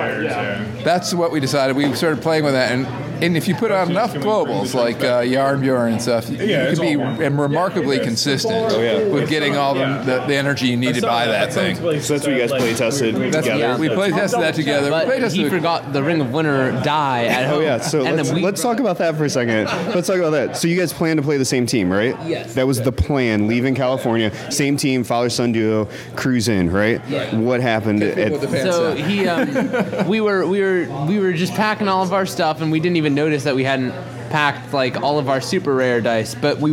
[0.84, 1.76] that's what we decided.
[1.76, 2.86] We started playing with that, and
[3.22, 6.80] and if you put out enough globals like uh, Jarnbjorn and stuff, you, you can
[6.82, 6.96] be
[7.34, 11.76] remarkably consistent with getting all the, the, the energy you needed by that thing.
[11.76, 13.80] So that's what you guys play tested That's, together.
[13.80, 14.90] We play tested that together.
[14.90, 17.56] But Play tested he it- forgot the Ring of Winter die at home.
[17.56, 19.64] Oh yeah, so let's, we, let's talk about that for a second.
[19.96, 20.58] Let's talk about that.
[20.58, 22.14] So you guys plan to play the same team, right?
[22.26, 22.54] Yes.
[22.56, 23.48] That was the plan.
[23.48, 25.88] Leaving California, same team, father son duo,
[26.18, 27.00] cruise in, right?
[27.34, 28.04] What happened?
[28.04, 32.26] At, So he, um, we were, we were, we were just packing all of our
[32.26, 33.92] stuff, and we didn't even notice that we hadn't
[34.30, 36.36] packed like all of our super rare dice.
[36.36, 36.72] But we,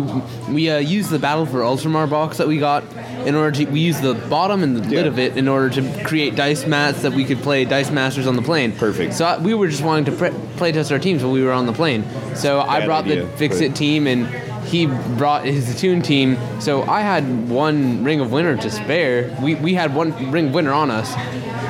[0.48, 2.84] we uh, used the Battle for Ultramar box that we got
[3.26, 3.70] in order to.
[3.70, 7.02] We used the bottom and the lid of it in order to create dice mats
[7.02, 8.72] that we could play Dice Masters on the plane.
[8.72, 9.14] Perfect.
[9.14, 11.52] So I, we were just wanting to pre- play test our teams while we were
[11.52, 12.04] on the plane.
[12.34, 14.51] So I brought idea, the Fix It team and.
[14.72, 16.36] He brought his Attune team.
[16.60, 19.36] So I had one Ring of Winter to spare.
[19.40, 21.14] We, we had one Ring of Winter on us.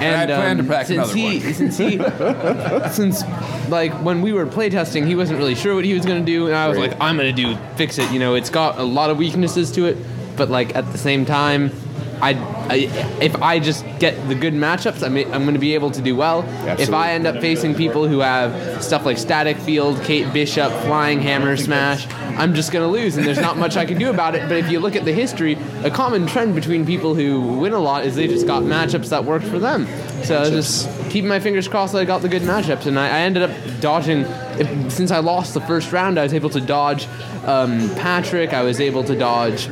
[0.02, 1.54] And I planned to pack since another he, one.
[1.54, 1.98] Since he,
[2.92, 3.22] since
[3.68, 6.56] like when we were playtesting, he wasn't really sure what he was gonna do, and
[6.56, 8.10] I was like, I'm gonna do fix it.
[8.10, 9.96] You know, it's got a lot of weaknesses to it,
[10.36, 11.70] but like at the same time,
[12.20, 12.34] I,
[12.68, 12.74] I
[13.20, 16.16] if I just get the good matchups, I may, I'm gonna be able to do
[16.16, 16.44] well.
[16.78, 21.20] If I end up facing people who have stuff like Static Field, Kate Bishop, Flying
[21.20, 22.06] Hammer Smash,
[22.36, 24.48] I'm just gonna lose, and there's not much I can do about it.
[24.48, 27.78] But if you look at the history, a common trend between people who win a
[27.78, 29.86] lot is they just got matchups that worked for them.
[30.24, 32.98] So I was just keeping my fingers crossed that I got the good matchups, and
[32.98, 34.20] I, I ended up dodging.
[34.58, 37.06] If, since I lost the first round, I was able to dodge
[37.44, 38.52] um, Patrick.
[38.52, 39.68] I was able to dodge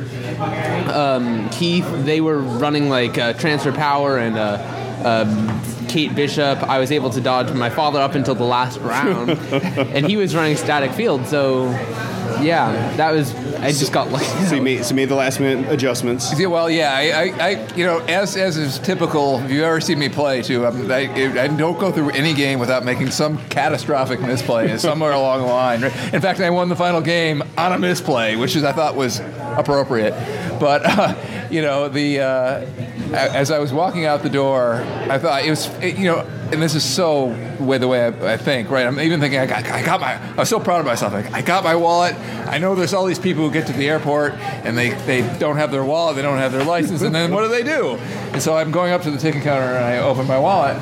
[0.89, 1.87] um, Keith.
[2.05, 6.61] They were running like uh, transfer power and uh, um, Kate Bishop.
[6.63, 10.35] I was able to dodge my father up until the last round, and he was
[10.35, 11.25] running static field.
[11.27, 11.69] So
[12.41, 13.33] yeah, that was.
[13.55, 14.25] I just got lucky.
[14.51, 16.37] So you made, so you made the last minute adjustments.
[16.37, 19.79] Yeah, well, yeah, I, I, I, you know, as as is typical, if you've ever
[19.79, 23.37] seen me play too, I'm, I, I don't go through any game without making some
[23.49, 25.83] catastrophic misplay somewhere along the line.
[25.83, 29.19] In fact, I won the final game on a misplay, which is I thought was
[29.57, 30.11] appropriate.
[30.59, 31.15] But uh,
[31.51, 32.65] you know, the uh,
[33.13, 34.75] as I was walking out the door,
[35.09, 36.27] I thought it was, it, you know.
[36.51, 37.27] And this is so
[37.61, 38.85] way the way I, I think, right?
[38.85, 40.21] I'm even thinking I got, I got my.
[40.33, 41.13] I was so proud of myself.
[41.13, 42.13] Like, I got my wallet.
[42.45, 45.55] I know there's all these people who get to the airport and they, they don't
[45.55, 47.95] have their wallet, they don't have their license, and then what do they do?
[48.33, 50.75] And so I'm going up to the ticket counter and I open my wallet,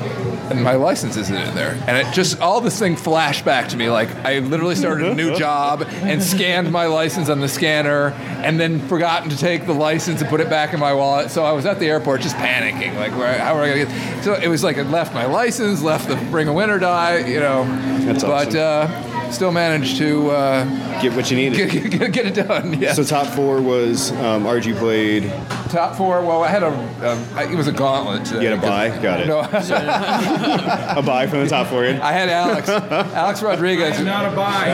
[0.51, 1.71] and my license isn't in there.
[1.87, 3.89] And it just all this thing flashed back to me.
[3.89, 8.11] Like I literally started a new job and scanned my license on the scanner,
[8.43, 11.31] and then forgotten to take the license and put it back in my wallet.
[11.31, 14.23] So I was at the airport just panicking, like, where, how are I gonna get?
[14.23, 17.39] So it was like I left my license, left the Ring of Winter die, you
[17.39, 17.65] know.
[18.05, 18.87] That's but uh,
[19.31, 21.71] still managed to uh, get what you needed.
[21.71, 22.69] Get, get, get it done.
[22.79, 22.93] Yeah.
[22.93, 25.23] So top four was um, Arj played.
[25.69, 26.21] Top four.
[26.21, 26.69] Well, I had a.
[26.69, 28.25] Um, it was a gauntlet.
[28.25, 28.43] Today.
[28.43, 28.97] You had a buy.
[29.01, 29.27] Got it.
[29.27, 29.39] No.
[30.99, 31.83] a buy from the top four.
[31.83, 32.69] I had Alex.
[32.69, 33.99] Alex Rodriguez.
[33.99, 34.69] Not a buy.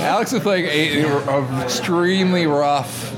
[0.00, 3.12] Alex was playing a, a extremely rough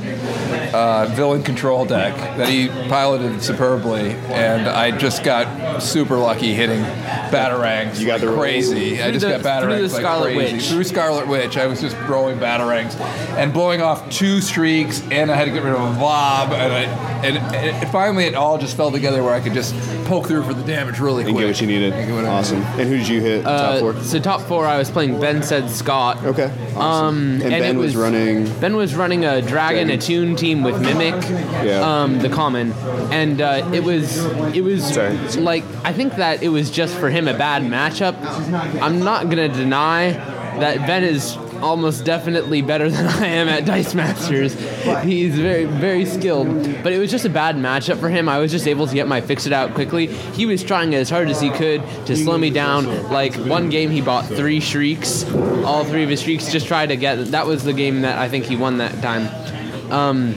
[0.75, 6.83] uh, villain control deck that he piloted superbly, and I just got super lucky hitting
[7.31, 7.99] batarangs.
[8.01, 9.03] You got the crazy.
[9.03, 10.55] I just the- got batarangs through the like Scarlet crazy.
[10.57, 10.69] Witch.
[10.69, 12.99] Through Scarlet Witch, I was just rolling batarangs
[13.37, 16.73] and blowing off two shrieks, and I had to get rid of a Vob, and
[16.73, 16.83] I,
[17.25, 19.75] and, and finally it all just fell together where I could just
[20.07, 21.29] poke through for the damage really quick.
[21.35, 21.93] And get what you needed.
[22.27, 22.63] Awesome.
[22.63, 23.43] And who did you hit?
[23.45, 23.95] top Uh, four.
[24.03, 26.25] So top four, I was playing Ben said Scott.
[26.25, 26.51] Okay.
[26.77, 31.15] Um, And it Ben was running- Ben was running a Dragon Attune team with Mimic.
[31.65, 31.81] Yeah.
[32.03, 32.73] Um, the common,
[33.11, 34.19] and uh, it was
[34.55, 34.97] it was
[35.37, 38.15] like I think that it was just for him a bad matchup.
[38.81, 43.95] I'm not gonna deny that Ben is almost definitely better than I am at Dice
[43.95, 44.55] Masters.
[45.03, 46.49] He's very, very skilled.
[46.83, 48.29] But it was just a bad matchup for him.
[48.29, 50.07] I was just able to get my fix it out quickly.
[50.07, 53.11] He was trying as hard as he could to slow me down.
[53.11, 55.25] Like one game he bought three shrieks.
[55.65, 58.29] All three of his shrieks just tried to get that was the game that I
[58.29, 59.29] think he won that time.
[59.91, 60.35] Um,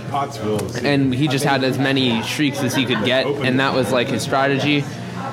[0.84, 4.08] and he just had as many shrieks as he could get, and that was like
[4.08, 4.84] his strategy.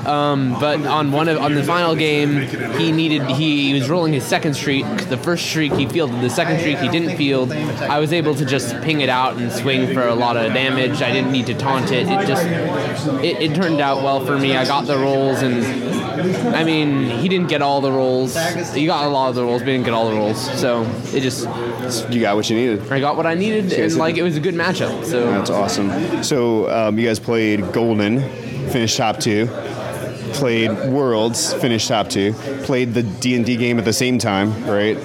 [0.07, 2.43] Um, but on one of on the final game,
[2.79, 4.87] he needed he was rolling his second shriek.
[5.09, 7.53] The first shriek he fielded, the second shriek he didn't field.
[7.53, 11.03] I was able to just ping it out and swing for a lot of damage.
[11.03, 12.07] I didn't need to taunt it.
[12.09, 12.47] It just
[13.25, 14.57] it, it turned out well for me.
[14.57, 15.65] I got the rolls, and
[16.55, 18.37] I mean he didn't get all the rolls.
[18.73, 20.41] He got a lot of the rolls, but he didn't get all the rolls.
[20.61, 20.83] So
[21.13, 21.45] it just
[22.11, 22.91] you got what you needed.
[22.91, 25.05] I got what I needed, and like it was a good matchup.
[25.05, 26.23] So That's awesome.
[26.23, 28.21] So um, you guys played Golden,
[28.71, 29.49] finished top two.
[30.33, 32.33] Played Worlds, finished top two.
[32.65, 34.97] Played the D and D game at the same time, right?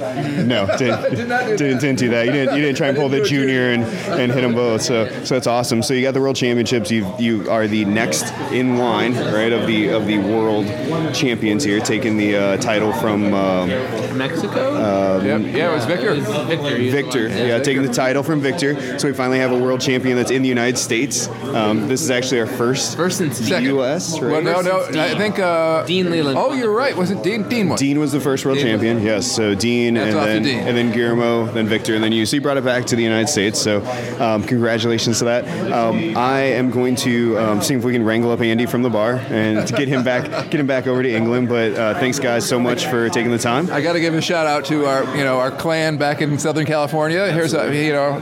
[0.46, 2.26] No, didn't, didn't, didn't do that.
[2.26, 2.56] You didn't.
[2.56, 4.82] You didn't try and pull the junior and, and hit them both.
[4.82, 5.82] So so that's awesome.
[5.84, 6.92] So you got the World Championships.
[6.92, 9.52] You you are the next in line, right?
[9.52, 10.66] Of the of the World
[11.14, 13.70] Champions here, taking the uh, title from um,
[14.18, 14.76] Mexico.
[14.76, 15.42] Um, Yep.
[15.56, 16.16] Yeah, it was Victor.
[16.16, 16.92] Victor.
[16.92, 19.00] Victor, yeah, taking the title from Victor.
[19.00, 21.28] So we finally have a world champion that's in the United States.
[21.28, 24.20] Um, this is actually our first, first since the U.S.
[24.20, 24.32] Right?
[24.32, 24.90] Well, no, no.
[25.14, 26.38] I think uh, Dean Leland.
[26.38, 26.96] Oh, you're right.
[26.96, 27.48] Was it Dean?
[27.50, 27.80] Dean was.
[27.80, 29.02] Dean was the first world Dean was- champion.
[29.02, 30.60] Yes, so Dean, Hats and then Dean.
[30.60, 32.26] and then Guillermo, then Victor, and then you.
[32.26, 33.62] So you brought it back to the United States.
[33.62, 33.84] So
[34.20, 35.72] um, congratulations to that.
[35.72, 38.90] Um, I am going to um, see if we can wrangle up Andy from the
[38.90, 41.50] bar and to get him back, get him back over to England.
[41.50, 43.70] But uh, thanks, guys, so much for taking the time.
[43.72, 46.38] I got to give a shout out to our, you know, our clan back in
[46.40, 47.32] Southern California.
[47.32, 48.20] Here's a, you know,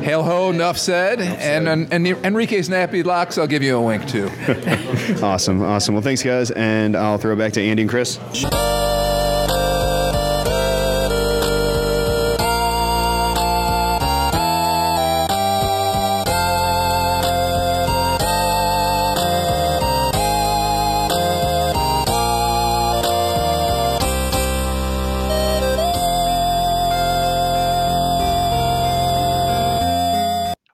[0.00, 3.38] hail ho, enough said, and, and, and Enrique's nappy locks.
[3.38, 4.28] I'll give you a wink too.
[5.22, 5.94] awesome, awesome.
[5.94, 8.18] Well, thanks, guys, guys, and I'll throw it back to Andy and Chris.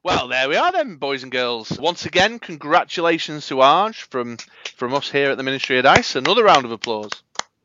[0.03, 1.79] Well, there we are then, boys and girls.
[1.79, 4.39] Once again, congratulations to Arj from
[4.81, 6.16] from us here at the Ministry of Dice.
[6.16, 7.11] Another round of applause.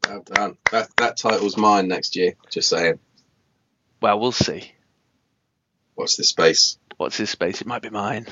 [0.05, 0.57] Well done.
[0.71, 2.33] That, that title's mine next year.
[2.49, 2.99] Just saying.
[4.01, 4.73] Well, we'll see.
[5.95, 6.77] What's this space?
[6.97, 7.61] What's this space?
[7.61, 8.27] It might be mine.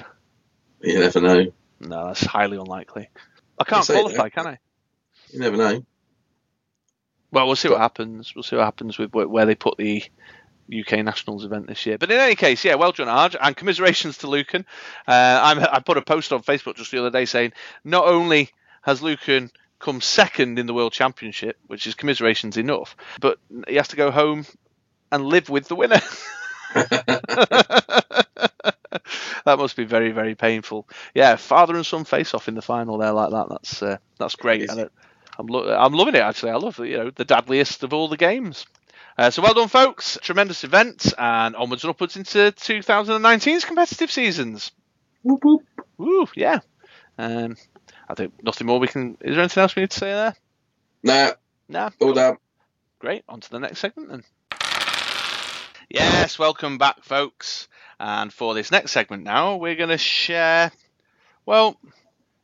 [0.81, 1.45] You never know.
[1.79, 3.07] No, that's highly unlikely.
[3.57, 4.57] I can't qualify, can I?
[5.31, 5.86] You never know.
[7.31, 8.36] Well, we'll see what happens.
[8.36, 10.03] We'll see what happens with where, where they put the
[10.77, 11.97] UK Nationals event this year.
[11.97, 14.65] But in any case, yeah, well done, Arj, and commiserations to Lucan.
[15.07, 17.53] Uh, I'm, I put a post on Facebook just the other day saying
[17.86, 18.51] not only
[18.84, 23.89] has Lucan come second in the World Championship, which is commiserations enough, but he has
[23.89, 24.45] to go home
[25.11, 25.99] and live with the winner.
[29.45, 30.88] that must be very, very painful.
[31.13, 33.49] Yeah, father and son face off in the final there like that.
[33.49, 34.69] That's uh, that's great.
[34.69, 34.91] And it,
[35.38, 36.51] I'm lo- I'm loving it actually.
[36.51, 38.65] I love you know the dadliest of all the games.
[39.17, 40.17] Uh, so well done, folks.
[40.21, 44.71] Tremendous event, and onwards and upwards into 2019's competitive seasons.
[45.21, 45.61] Whoop, whoop.
[45.97, 46.59] Woo, yeah.
[47.17, 47.55] Um,
[48.10, 49.18] I think nothing more we can.
[49.22, 50.36] Is there anything else we need to say there?
[51.04, 51.32] Nah.
[51.70, 51.89] Nah.
[51.99, 52.38] All done.
[52.99, 53.24] Great.
[53.28, 54.24] On to the next segment then.
[55.89, 57.68] Yes, welcome back, folks.
[57.99, 60.72] And for this next segment now, we're going to share.
[61.45, 61.80] Well,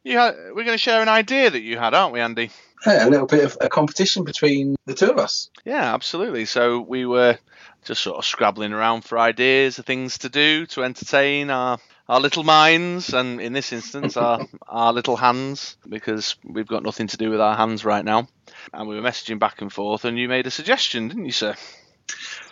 [0.03, 2.51] you had, we're going to share an idea that you had, aren't we, Andy?
[2.86, 5.49] Yeah, a little bit of a competition between the two of us.
[5.66, 6.45] Yeah, absolutely.
[6.45, 7.38] So we were
[7.84, 11.80] just sort of scrabbling around for ideas of things to do to entertain our
[12.10, 17.07] our little minds, and in this instance, our our little hands, because we've got nothing
[17.07, 18.28] to do with our hands right now.
[18.74, 21.55] And we were messaging back and forth, and you made a suggestion, didn't you, sir?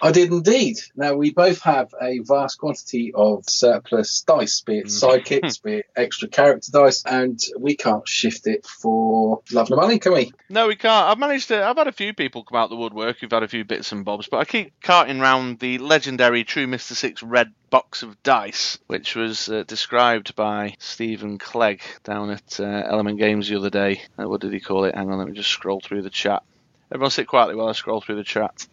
[0.02, 0.78] I did indeed.
[0.96, 5.86] Now we both have a vast quantity of surplus dice, be it sidekicks, be it
[5.96, 10.34] extra character dice, and we can't shift it for love and money, can we?
[10.50, 11.08] No, we can't.
[11.08, 11.66] I've managed to.
[11.66, 14.06] I've had a few people come out the woodwork who've had a few bits and
[14.06, 18.78] bobs, but I keep carting round the legendary True Mister Six red box of dice,
[18.88, 24.02] which was uh, described by Stephen Clegg down at uh, Element Games the other day.
[24.18, 24.96] Uh, what did he call it?
[24.96, 26.44] Hang on, let me just scroll through the chat.
[26.92, 28.68] Everyone sit quietly while I scroll through the chat.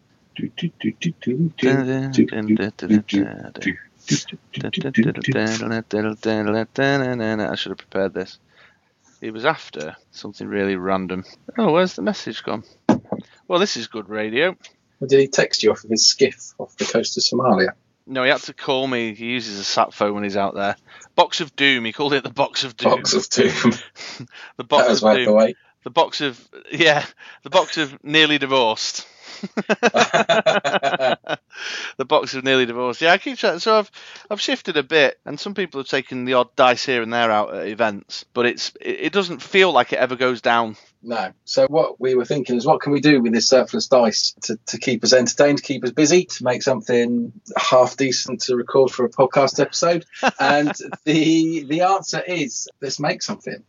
[7.50, 8.38] I should have prepared this.
[9.20, 11.24] He was after something really random.
[11.56, 12.64] Oh, where's the message gone?
[13.48, 14.56] Well, this is good radio.
[15.06, 17.70] Did he text you off of his skiff off the coast of Somalia?
[18.06, 19.14] No, he had to call me.
[19.14, 20.76] He uses a sat phone when he's out there.
[21.14, 21.84] Box of Doom.
[21.86, 22.90] He called it the Box of Doom.
[22.96, 23.72] Box of Doom.
[24.58, 25.24] the box That was of Doom.
[25.24, 25.56] the wait.
[25.84, 27.04] The box of yeah,
[27.42, 29.06] the box of nearly divorced.
[29.44, 31.28] the
[32.06, 33.02] box of nearly divorced.
[33.02, 33.58] Yeah, I keep trying.
[33.58, 33.90] So I've
[34.30, 37.30] I've shifted a bit, and some people have taken the odd dice here and there
[37.30, 40.76] out at events, but it's it, it doesn't feel like it ever goes down.
[41.02, 41.32] No.
[41.44, 44.58] So what we were thinking is, what can we do with this surplus dice to,
[44.68, 48.90] to keep us entertained, to keep us busy, to make something half decent to record
[48.90, 50.06] for a podcast episode?
[50.40, 50.72] and
[51.04, 53.62] the the answer is, let's make something.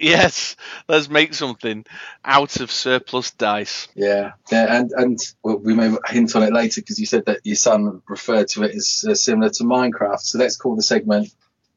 [0.00, 0.56] Yes,
[0.88, 1.84] let's make something
[2.24, 3.88] out of surplus dice.
[3.94, 7.40] Yeah, yeah, and and well, we may hint on it later because you said that
[7.44, 10.20] your son referred to it as uh, similar to Minecraft.
[10.20, 11.28] So let's call the segment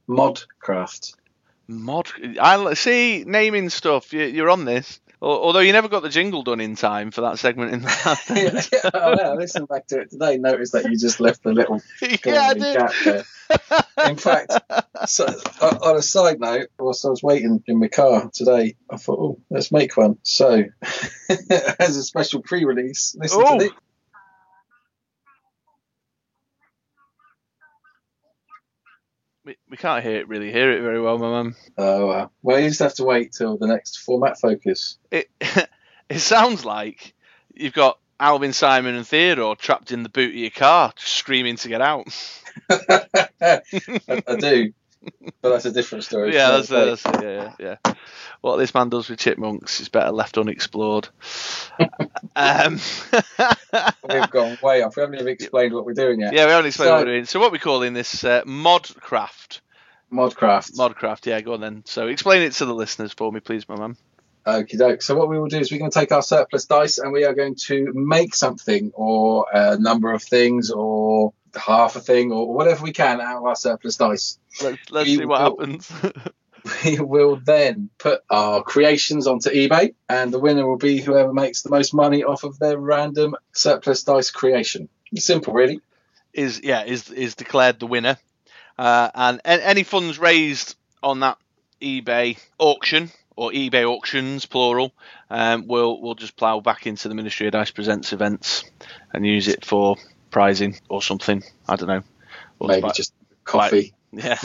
[0.08, 1.16] Modcraft.
[1.68, 2.10] Mod.
[2.40, 4.14] I see naming stuff.
[4.14, 5.00] You, you're on this.
[5.24, 8.92] Although you never got the jingle done in time for that segment in that.
[8.96, 10.38] oh, no, I listened back to it today.
[10.38, 11.80] Noticed that you just left the little
[12.26, 12.76] Yeah, I did.
[12.76, 13.24] gap there.
[14.10, 14.60] In fact,
[15.08, 15.26] so,
[15.62, 19.20] on on a side note, whilst I was waiting in my car today, I thought,
[19.20, 20.18] oh, let's make one.
[20.24, 20.64] So,
[21.80, 23.58] as a special pre-release, listen Oh.
[23.60, 23.74] to this.
[29.44, 31.56] we, we can't hear it really hear it very well, my mum.
[31.78, 32.32] Oh, wow.
[32.42, 34.98] well, you just have to wait till the next format focus.
[35.10, 35.30] It
[36.10, 37.14] it sounds like
[37.54, 41.56] you've got Alvin, Simon, and Theodore trapped in the boot of your car, just screaming
[41.58, 42.08] to get out.
[42.70, 43.62] I,
[44.28, 44.74] I do,
[45.42, 46.34] but that's a different story.
[46.34, 47.94] yeah, that's, that's it, yeah, yeah, yeah.
[48.42, 51.10] What this man does with chipmunks is better left unexplored.
[52.36, 52.80] um,
[54.10, 54.96] We've gone way off.
[54.96, 56.34] We haven't even explained what we're doing yet.
[56.34, 57.26] yeah, we haven't explained So- what we're doing.
[57.26, 59.62] So what we calling this uh, Modcraft?
[60.12, 60.76] Modcraft.
[60.76, 61.84] Modcraft, yeah, go on then.
[61.86, 63.96] So explain it to the listeners for me, please, my man.
[64.46, 65.04] Okie doke.
[65.04, 67.26] So what we will do is we're going to take our surplus dice and we
[67.26, 72.54] are going to make something or a number of things or half a thing or
[72.54, 74.38] whatever we can out of our surplus dice.
[74.62, 75.92] Let's, let's see what will- happens.
[76.86, 81.64] We will then put our creations onto eBay and the winner will be whoever makes
[81.64, 84.88] the most money off of their random surplus dice creation.
[85.16, 85.82] Simple, really.
[86.34, 88.16] is yeah is is declared the winner,
[88.78, 91.40] uh, and any funds raised on that
[91.82, 94.94] eBay auction or eBay auctions plural,
[95.32, 98.64] um, will will just plough back into the Ministry of Dice Presents events
[99.14, 99.96] and use it for
[100.32, 101.44] prizing or something.
[101.68, 102.04] I don't know.
[102.60, 103.14] Or Maybe buy- just
[103.44, 103.94] coffee.
[104.12, 104.40] Yeah.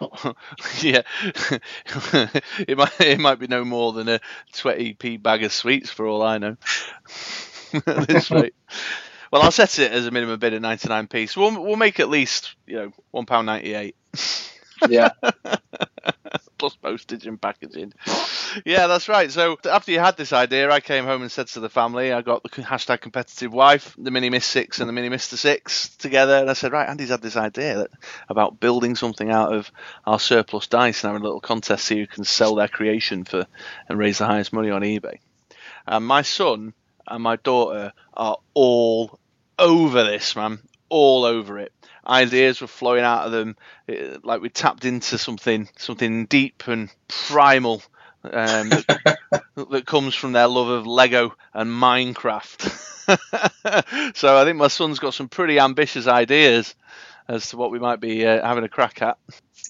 [0.80, 1.02] yeah.
[2.66, 4.20] it might it might be no more than a
[4.54, 6.56] 20p bag of sweets for all I know.
[7.74, 8.54] At this rate.
[9.30, 11.28] Well, I'll set it as a minimum bid at 99p.
[11.28, 13.96] So we'll we'll make at least you know one pound ninety eight.
[14.88, 15.10] Yeah.
[16.60, 17.94] Plus postage and packaging.
[18.66, 19.32] Yeah, that's right.
[19.32, 22.20] So after you had this idea, I came home and said to the family, I
[22.20, 26.36] got the hashtag competitive wife, the Mini Miss Six, and the Mini Mister Six together,
[26.36, 27.90] and I said, right, Andy's had this idea that,
[28.28, 29.72] about building something out of
[30.06, 33.46] our surplus dice and having a little contest so you can sell their creation for
[33.88, 35.18] and raise the highest money on eBay.
[35.86, 36.74] And my son
[37.08, 39.18] and my daughter are all
[39.58, 40.58] over this, man,
[40.90, 41.72] all over it.
[42.10, 43.56] Ideas were flowing out of them,
[43.88, 47.82] eh, like we tapped into something, something deep and primal
[48.24, 54.12] um, that, comes from their love of Lego and Minecraft.
[54.16, 56.74] so I think my son's got some pretty ambitious ideas
[57.28, 59.18] as to what we might be uh, having a crack at.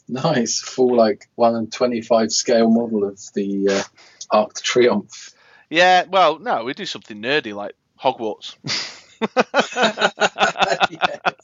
[0.08, 3.82] Nice, full like one and twenty-five scale model of the uh,
[4.30, 5.34] Arc de Triomphe.
[5.68, 8.56] Yeah, well, no, we do something nerdy like Hogwarts.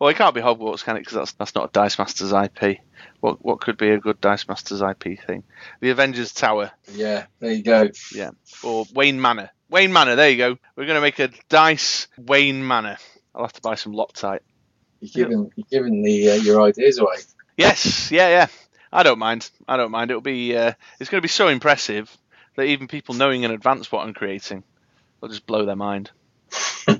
[0.00, 1.00] Well, it can't be Hogwarts, can it?
[1.00, 2.78] Because that's that's not a Dice Masters IP.
[3.20, 5.42] What what could be a good Dice Masters IP thing?
[5.80, 6.70] The Avengers Tower.
[6.92, 7.88] Yeah, there you go.
[8.14, 8.30] Yeah,
[8.62, 9.50] or Wayne Manor.
[9.68, 10.16] Wayne Manor.
[10.16, 10.58] There you go.
[10.76, 12.98] We're going to make a Dice Wayne Manor.
[13.34, 14.40] I'll have to buy some Loctite.
[15.00, 17.16] You're giving you're giving the uh, your ideas away.
[17.56, 18.46] Yes, yeah, yeah.
[18.92, 19.50] I don't mind.
[19.66, 20.10] I don't mind.
[20.10, 20.56] It'll be.
[20.56, 22.16] Uh, it's going to be so impressive
[22.56, 24.62] that even people knowing in advance what I'm creating
[25.20, 26.10] will just blow their mind.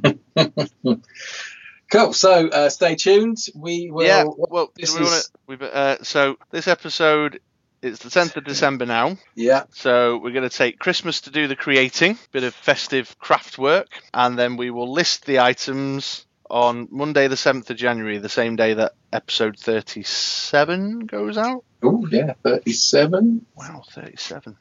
[1.92, 2.12] Cool.
[2.14, 3.38] So uh, stay tuned.
[3.54, 4.06] We will.
[4.06, 4.24] yeah.
[4.26, 7.40] Well, this we wanna, is- we've, uh, so this episode
[7.82, 9.18] it's the 10th of December now.
[9.34, 9.64] Yeah.
[9.72, 13.88] So we're going to take Christmas to do the creating, bit of festive craft work,
[14.14, 18.54] and then we will list the items on Monday, the 7th of January, the same
[18.56, 21.64] day that episode 37 goes out.
[21.82, 23.44] Oh yeah, thirty-seven.
[23.56, 24.56] Wow, 37.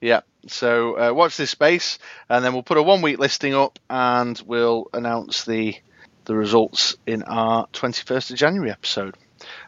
[0.00, 0.20] Yeah.
[0.46, 1.98] So uh, watch this space,
[2.28, 5.74] and then we'll put a one week listing up, and we'll announce the
[6.24, 9.16] the results in our 21st of January episode.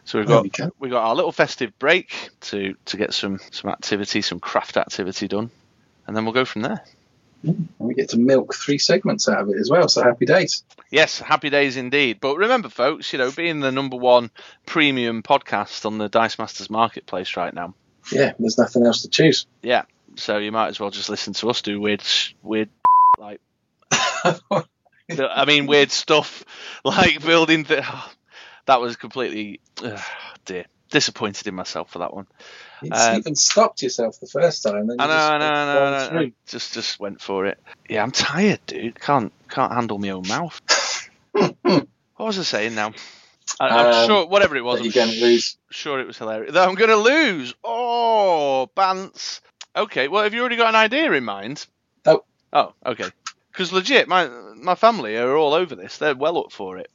[0.05, 3.69] So we've got we we've got our little festive break to to get some some
[3.69, 5.51] activity, some craft activity done,
[6.07, 6.83] and then we'll go from there.
[7.43, 9.89] Mm, and we get to milk three segments out of it as well.
[9.89, 10.63] So happy days.
[10.91, 12.19] Yes, happy days indeed.
[12.21, 14.31] But remember, folks, you know, being the number one
[14.65, 17.73] premium podcast on the Dice Masters marketplace right now,
[18.11, 19.45] Yeah, there's nothing else to choose.
[19.61, 19.83] yeah.
[20.15, 22.01] So you might as well just listen to us do weird,
[22.41, 22.69] weird,
[23.19, 23.41] like,
[25.09, 26.43] I mean, weird stuff
[26.83, 27.65] like building.
[27.65, 27.83] Th-
[28.65, 30.01] that was completely, uh,
[30.45, 32.27] dear, disappointed in myself for that one.
[32.81, 34.87] You Um, even stopped yourself the first time.
[34.87, 36.31] Then I know, just I know, I know, I know.
[36.47, 37.59] Just just went for it.
[37.89, 38.99] Yeah, I'm tired, dude.
[38.99, 40.59] Can't can't handle my own mouth.
[41.33, 41.87] what
[42.17, 42.93] was I saying now?
[43.59, 44.79] I, I'm Um, sure whatever it was.
[44.79, 45.57] I'm you're gonna sh- lose.
[45.71, 46.53] Sure, it was hilarious.
[46.53, 47.53] That I'm going to lose.
[47.63, 49.41] Oh, Bants.
[49.75, 51.65] Okay, well, have you already got an idea in mind?
[52.05, 52.23] No.
[52.53, 53.09] Oh, okay.
[53.55, 55.97] Because legit, my my family are all over this.
[55.97, 56.91] They're well up for it.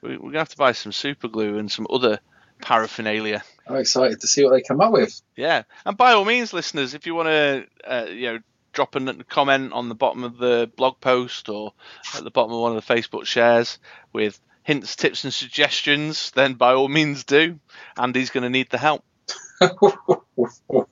[0.00, 2.20] We, we're gonna have to buy some super glue and some other
[2.62, 3.42] paraphernalia.
[3.66, 5.20] I'm excited to see what they come up with.
[5.34, 8.38] Yeah, and by all means, listeners, if you want to, uh, you know,
[8.72, 11.72] drop a comment on the bottom of the blog post or
[12.14, 13.78] at the bottom of one of the Facebook shares
[14.12, 17.58] with hints, tips, and suggestions, then by all means do.
[17.96, 19.04] Andy's going to need the help.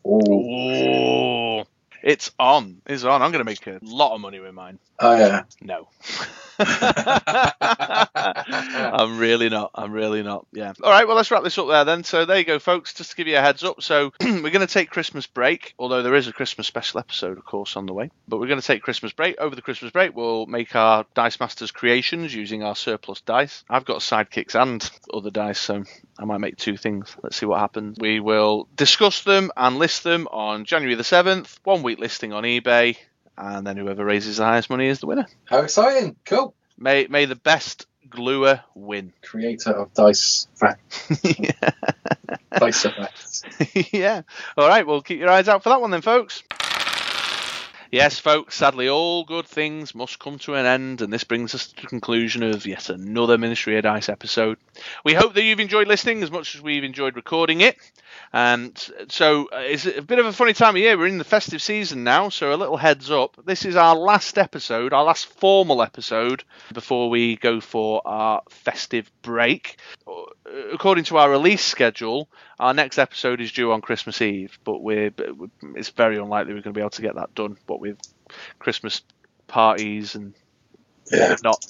[0.07, 1.65] Ooh,
[2.03, 2.83] it's on.
[2.87, 3.23] It's on.
[3.23, 4.79] I'm going to make a lot of money with mine.
[4.99, 5.45] Oh yeah.
[5.61, 5.89] No.
[8.25, 9.71] I'm really not.
[9.75, 10.47] I'm really not.
[10.53, 10.73] Yeah.
[10.83, 11.07] All right.
[11.07, 12.05] Well, let's wrap this up there then.
[12.05, 12.95] So there you go, folks.
[12.95, 13.83] Just to give you a heads up.
[13.83, 17.45] So we're going to take Christmas break, although there is a Christmas special episode, of
[17.45, 18.11] course, on the way.
[18.29, 19.39] But we're going to take Christmas break.
[19.39, 23.65] Over the Christmas break, we'll make our Dice Masters creations using our surplus dice.
[23.69, 25.85] I've got sidekicks and other dice, so
[26.19, 27.17] I might make two things.
[27.23, 27.97] Let's see what happens.
[27.99, 31.59] We will discuss them and list them on January the 7th.
[31.65, 32.97] One week listing on eBay.
[33.37, 35.27] And then whoever raises the highest money is the winner.
[35.47, 36.17] How exciting!
[36.27, 36.55] Cool.
[36.77, 39.13] May may the best gluer win.
[39.23, 41.11] Creator of dice fact.
[42.59, 43.43] dice facts.
[43.93, 44.23] yeah.
[44.57, 44.87] All right.
[44.87, 46.43] Well, keep your eyes out for that one then, folks.
[47.93, 51.67] Yes, folks, sadly, all good things must come to an end, and this brings us
[51.67, 54.57] to the conclusion of yet another Ministry of Dice episode.
[55.05, 57.77] We hope that you've enjoyed listening as much as we've enjoyed recording it.
[58.33, 58.79] And
[59.09, 60.97] so uh, it's a bit of a funny time of year.
[60.97, 63.37] We're in the festive season now, so a little heads up.
[63.45, 69.13] This is our last episode, our last formal episode before we go for our festive
[69.21, 69.77] break.
[70.73, 72.29] According to our release schedule,
[72.59, 75.13] our next episode is due on Christmas Eve, but we're
[75.77, 77.57] it's very unlikely we're going to be able to get that done.
[77.67, 77.99] What with
[78.59, 79.03] Christmas
[79.47, 80.35] parties and
[81.11, 81.31] Yeah.
[81.31, 81.61] whatnot.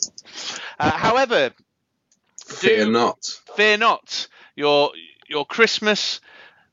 [0.79, 1.51] Uh, however,
[2.45, 3.25] Fear not.
[3.57, 4.29] fear not.
[4.57, 4.93] your
[5.29, 6.21] your Christmas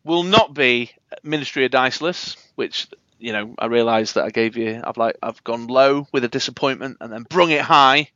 [0.04, 0.92] will not be
[1.24, 2.88] Ministry of Diceless, which
[3.18, 4.82] you know I realise that I gave you.
[4.84, 8.10] I've like I've gone low with a disappointment and then brung it high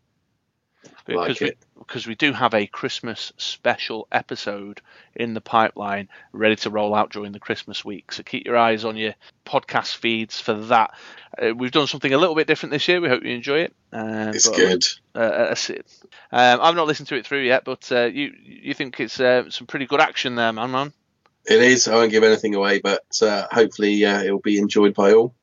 [1.05, 4.81] because Like we because we do have a Christmas special episode
[5.15, 8.11] in the pipeline ready to roll out during the Christmas week.
[8.13, 9.13] So keep your eyes on your
[9.45, 10.93] podcast feeds for that.
[11.37, 13.01] Uh, we've done something a little bit different this year.
[13.01, 13.73] We hope you enjoy it.
[13.91, 14.83] Uh, It's but, good.
[15.13, 15.71] Uh, uh, it's-
[16.31, 19.49] um, I've not listened to it through yet, but uh, you you think it's uh,
[19.49, 20.93] some pretty good action there, man, man.
[21.45, 21.89] It is.
[21.89, 25.35] I won't give anything away, but uh, hopefully uh, it'll be enjoyed by all.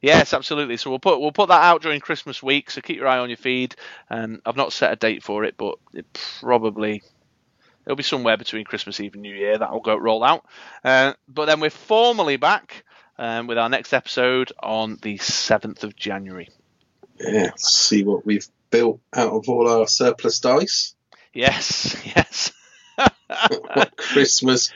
[0.00, 0.76] Yes, absolutely.
[0.76, 2.70] So we'll put we'll put that out during Christmas week.
[2.70, 3.74] So keep your eye on your feed.
[4.10, 6.06] Um, I've not set a date for it, but it
[6.40, 7.02] probably
[7.84, 10.44] it'll be somewhere between Christmas Eve and New Year that will go roll out.
[10.84, 12.84] Uh, but then we're formally back
[13.18, 16.48] um, with our next episode on the seventh of January.
[17.18, 20.94] Yeah, see what we've built out of all our surplus dice.
[21.32, 22.52] Yes, yes.
[22.96, 24.72] what Christmas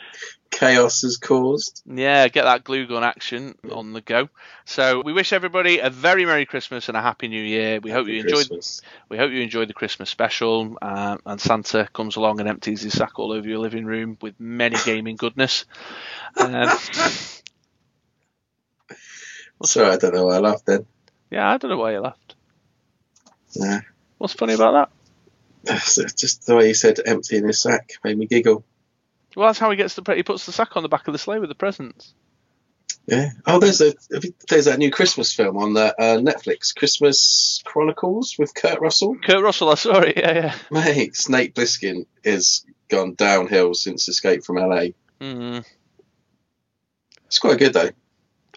[0.53, 1.83] chaos has caused.
[1.87, 4.29] Yeah, get that glue gun action on the go.
[4.65, 7.81] So we wish everybody a very merry Christmas and a happy New Year.
[7.81, 8.47] We hope you enjoyed.
[8.47, 8.81] Christmas.
[9.09, 10.77] We hope you enjoyed the Christmas special.
[10.81, 14.39] Um, and Santa comes along and empties his sack all over your living room with
[14.39, 15.65] many gaming goodness.
[16.37, 16.69] Um,
[19.65, 20.87] Sorry, I don't know why I laughed then.
[21.31, 22.35] yeah, I don't know why you laughed.
[23.53, 23.81] Yeah.
[24.19, 24.91] What's funny about
[25.65, 25.81] that?
[26.17, 28.65] Just the way you said empty in his sack made me giggle.
[29.37, 30.03] Well, that's how he gets the.
[30.03, 32.15] Pre- he puts the sack on the back of the sleigh with the presents.
[33.07, 33.31] Yeah.
[33.47, 33.95] Oh, there's a
[34.49, 39.17] there's that new Christmas film on uh, uh, Netflix, Christmas Chronicles with Kurt Russell.
[39.25, 40.17] Kurt Russell, I saw it.
[40.17, 40.55] Yeah, yeah.
[40.71, 44.89] Mate, Snake Plissken has gone downhill since Escape from LA.
[45.21, 45.65] Mm,
[47.27, 47.91] It's quite good though.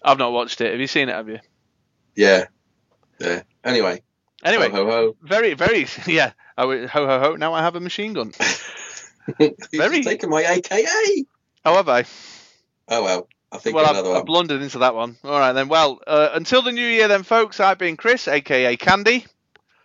[0.03, 0.71] I've not watched it.
[0.71, 1.13] Have you seen it?
[1.13, 1.39] Have you?
[2.15, 2.45] Yeah.
[3.19, 3.41] Yeah.
[3.63, 4.03] Anyway.
[4.43, 5.15] Anyway, Ho, ho, ho.
[5.23, 6.33] very, very, yeah.
[6.57, 7.35] I ho ho ho!
[7.35, 8.31] Now I have a machine gun.
[9.73, 11.25] Very- taken my AKA.
[11.63, 12.05] How have I?
[12.87, 13.27] Oh well.
[13.51, 15.15] I think well, I've, I've blundered into that one.
[15.23, 15.69] All right then.
[15.69, 17.59] Well, uh, until the new year, then, folks.
[17.59, 19.25] I've been Chris, aka Candy.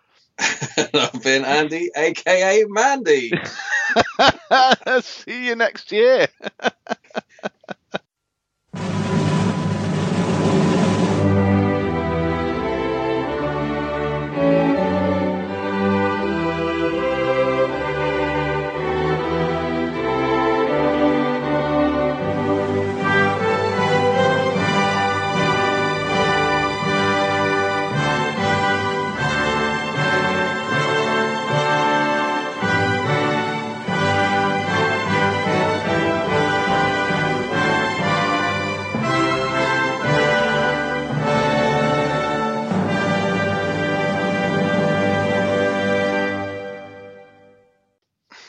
[0.38, 3.30] I've been Andy, aka Mandy.
[5.02, 6.26] See you next year.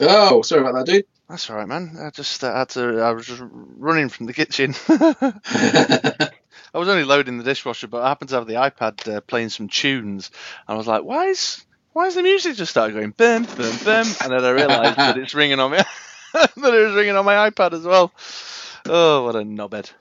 [0.01, 1.05] Oh, sorry about that, dude.
[1.29, 1.95] That's all right, man.
[1.99, 2.99] I just uh, had to.
[2.99, 4.73] I was just running from the kitchen.
[4.89, 9.49] I was only loading the dishwasher, but I happened to have the iPad uh, playing
[9.49, 10.31] some tunes,
[10.67, 13.77] and I was like, "Why is why is the music just started going bum bum
[13.83, 15.77] bum?" And then I realised that it's ringing on me.
[16.33, 18.11] that it was ringing on my iPad as well.
[18.85, 19.91] Oh, what a knobhead!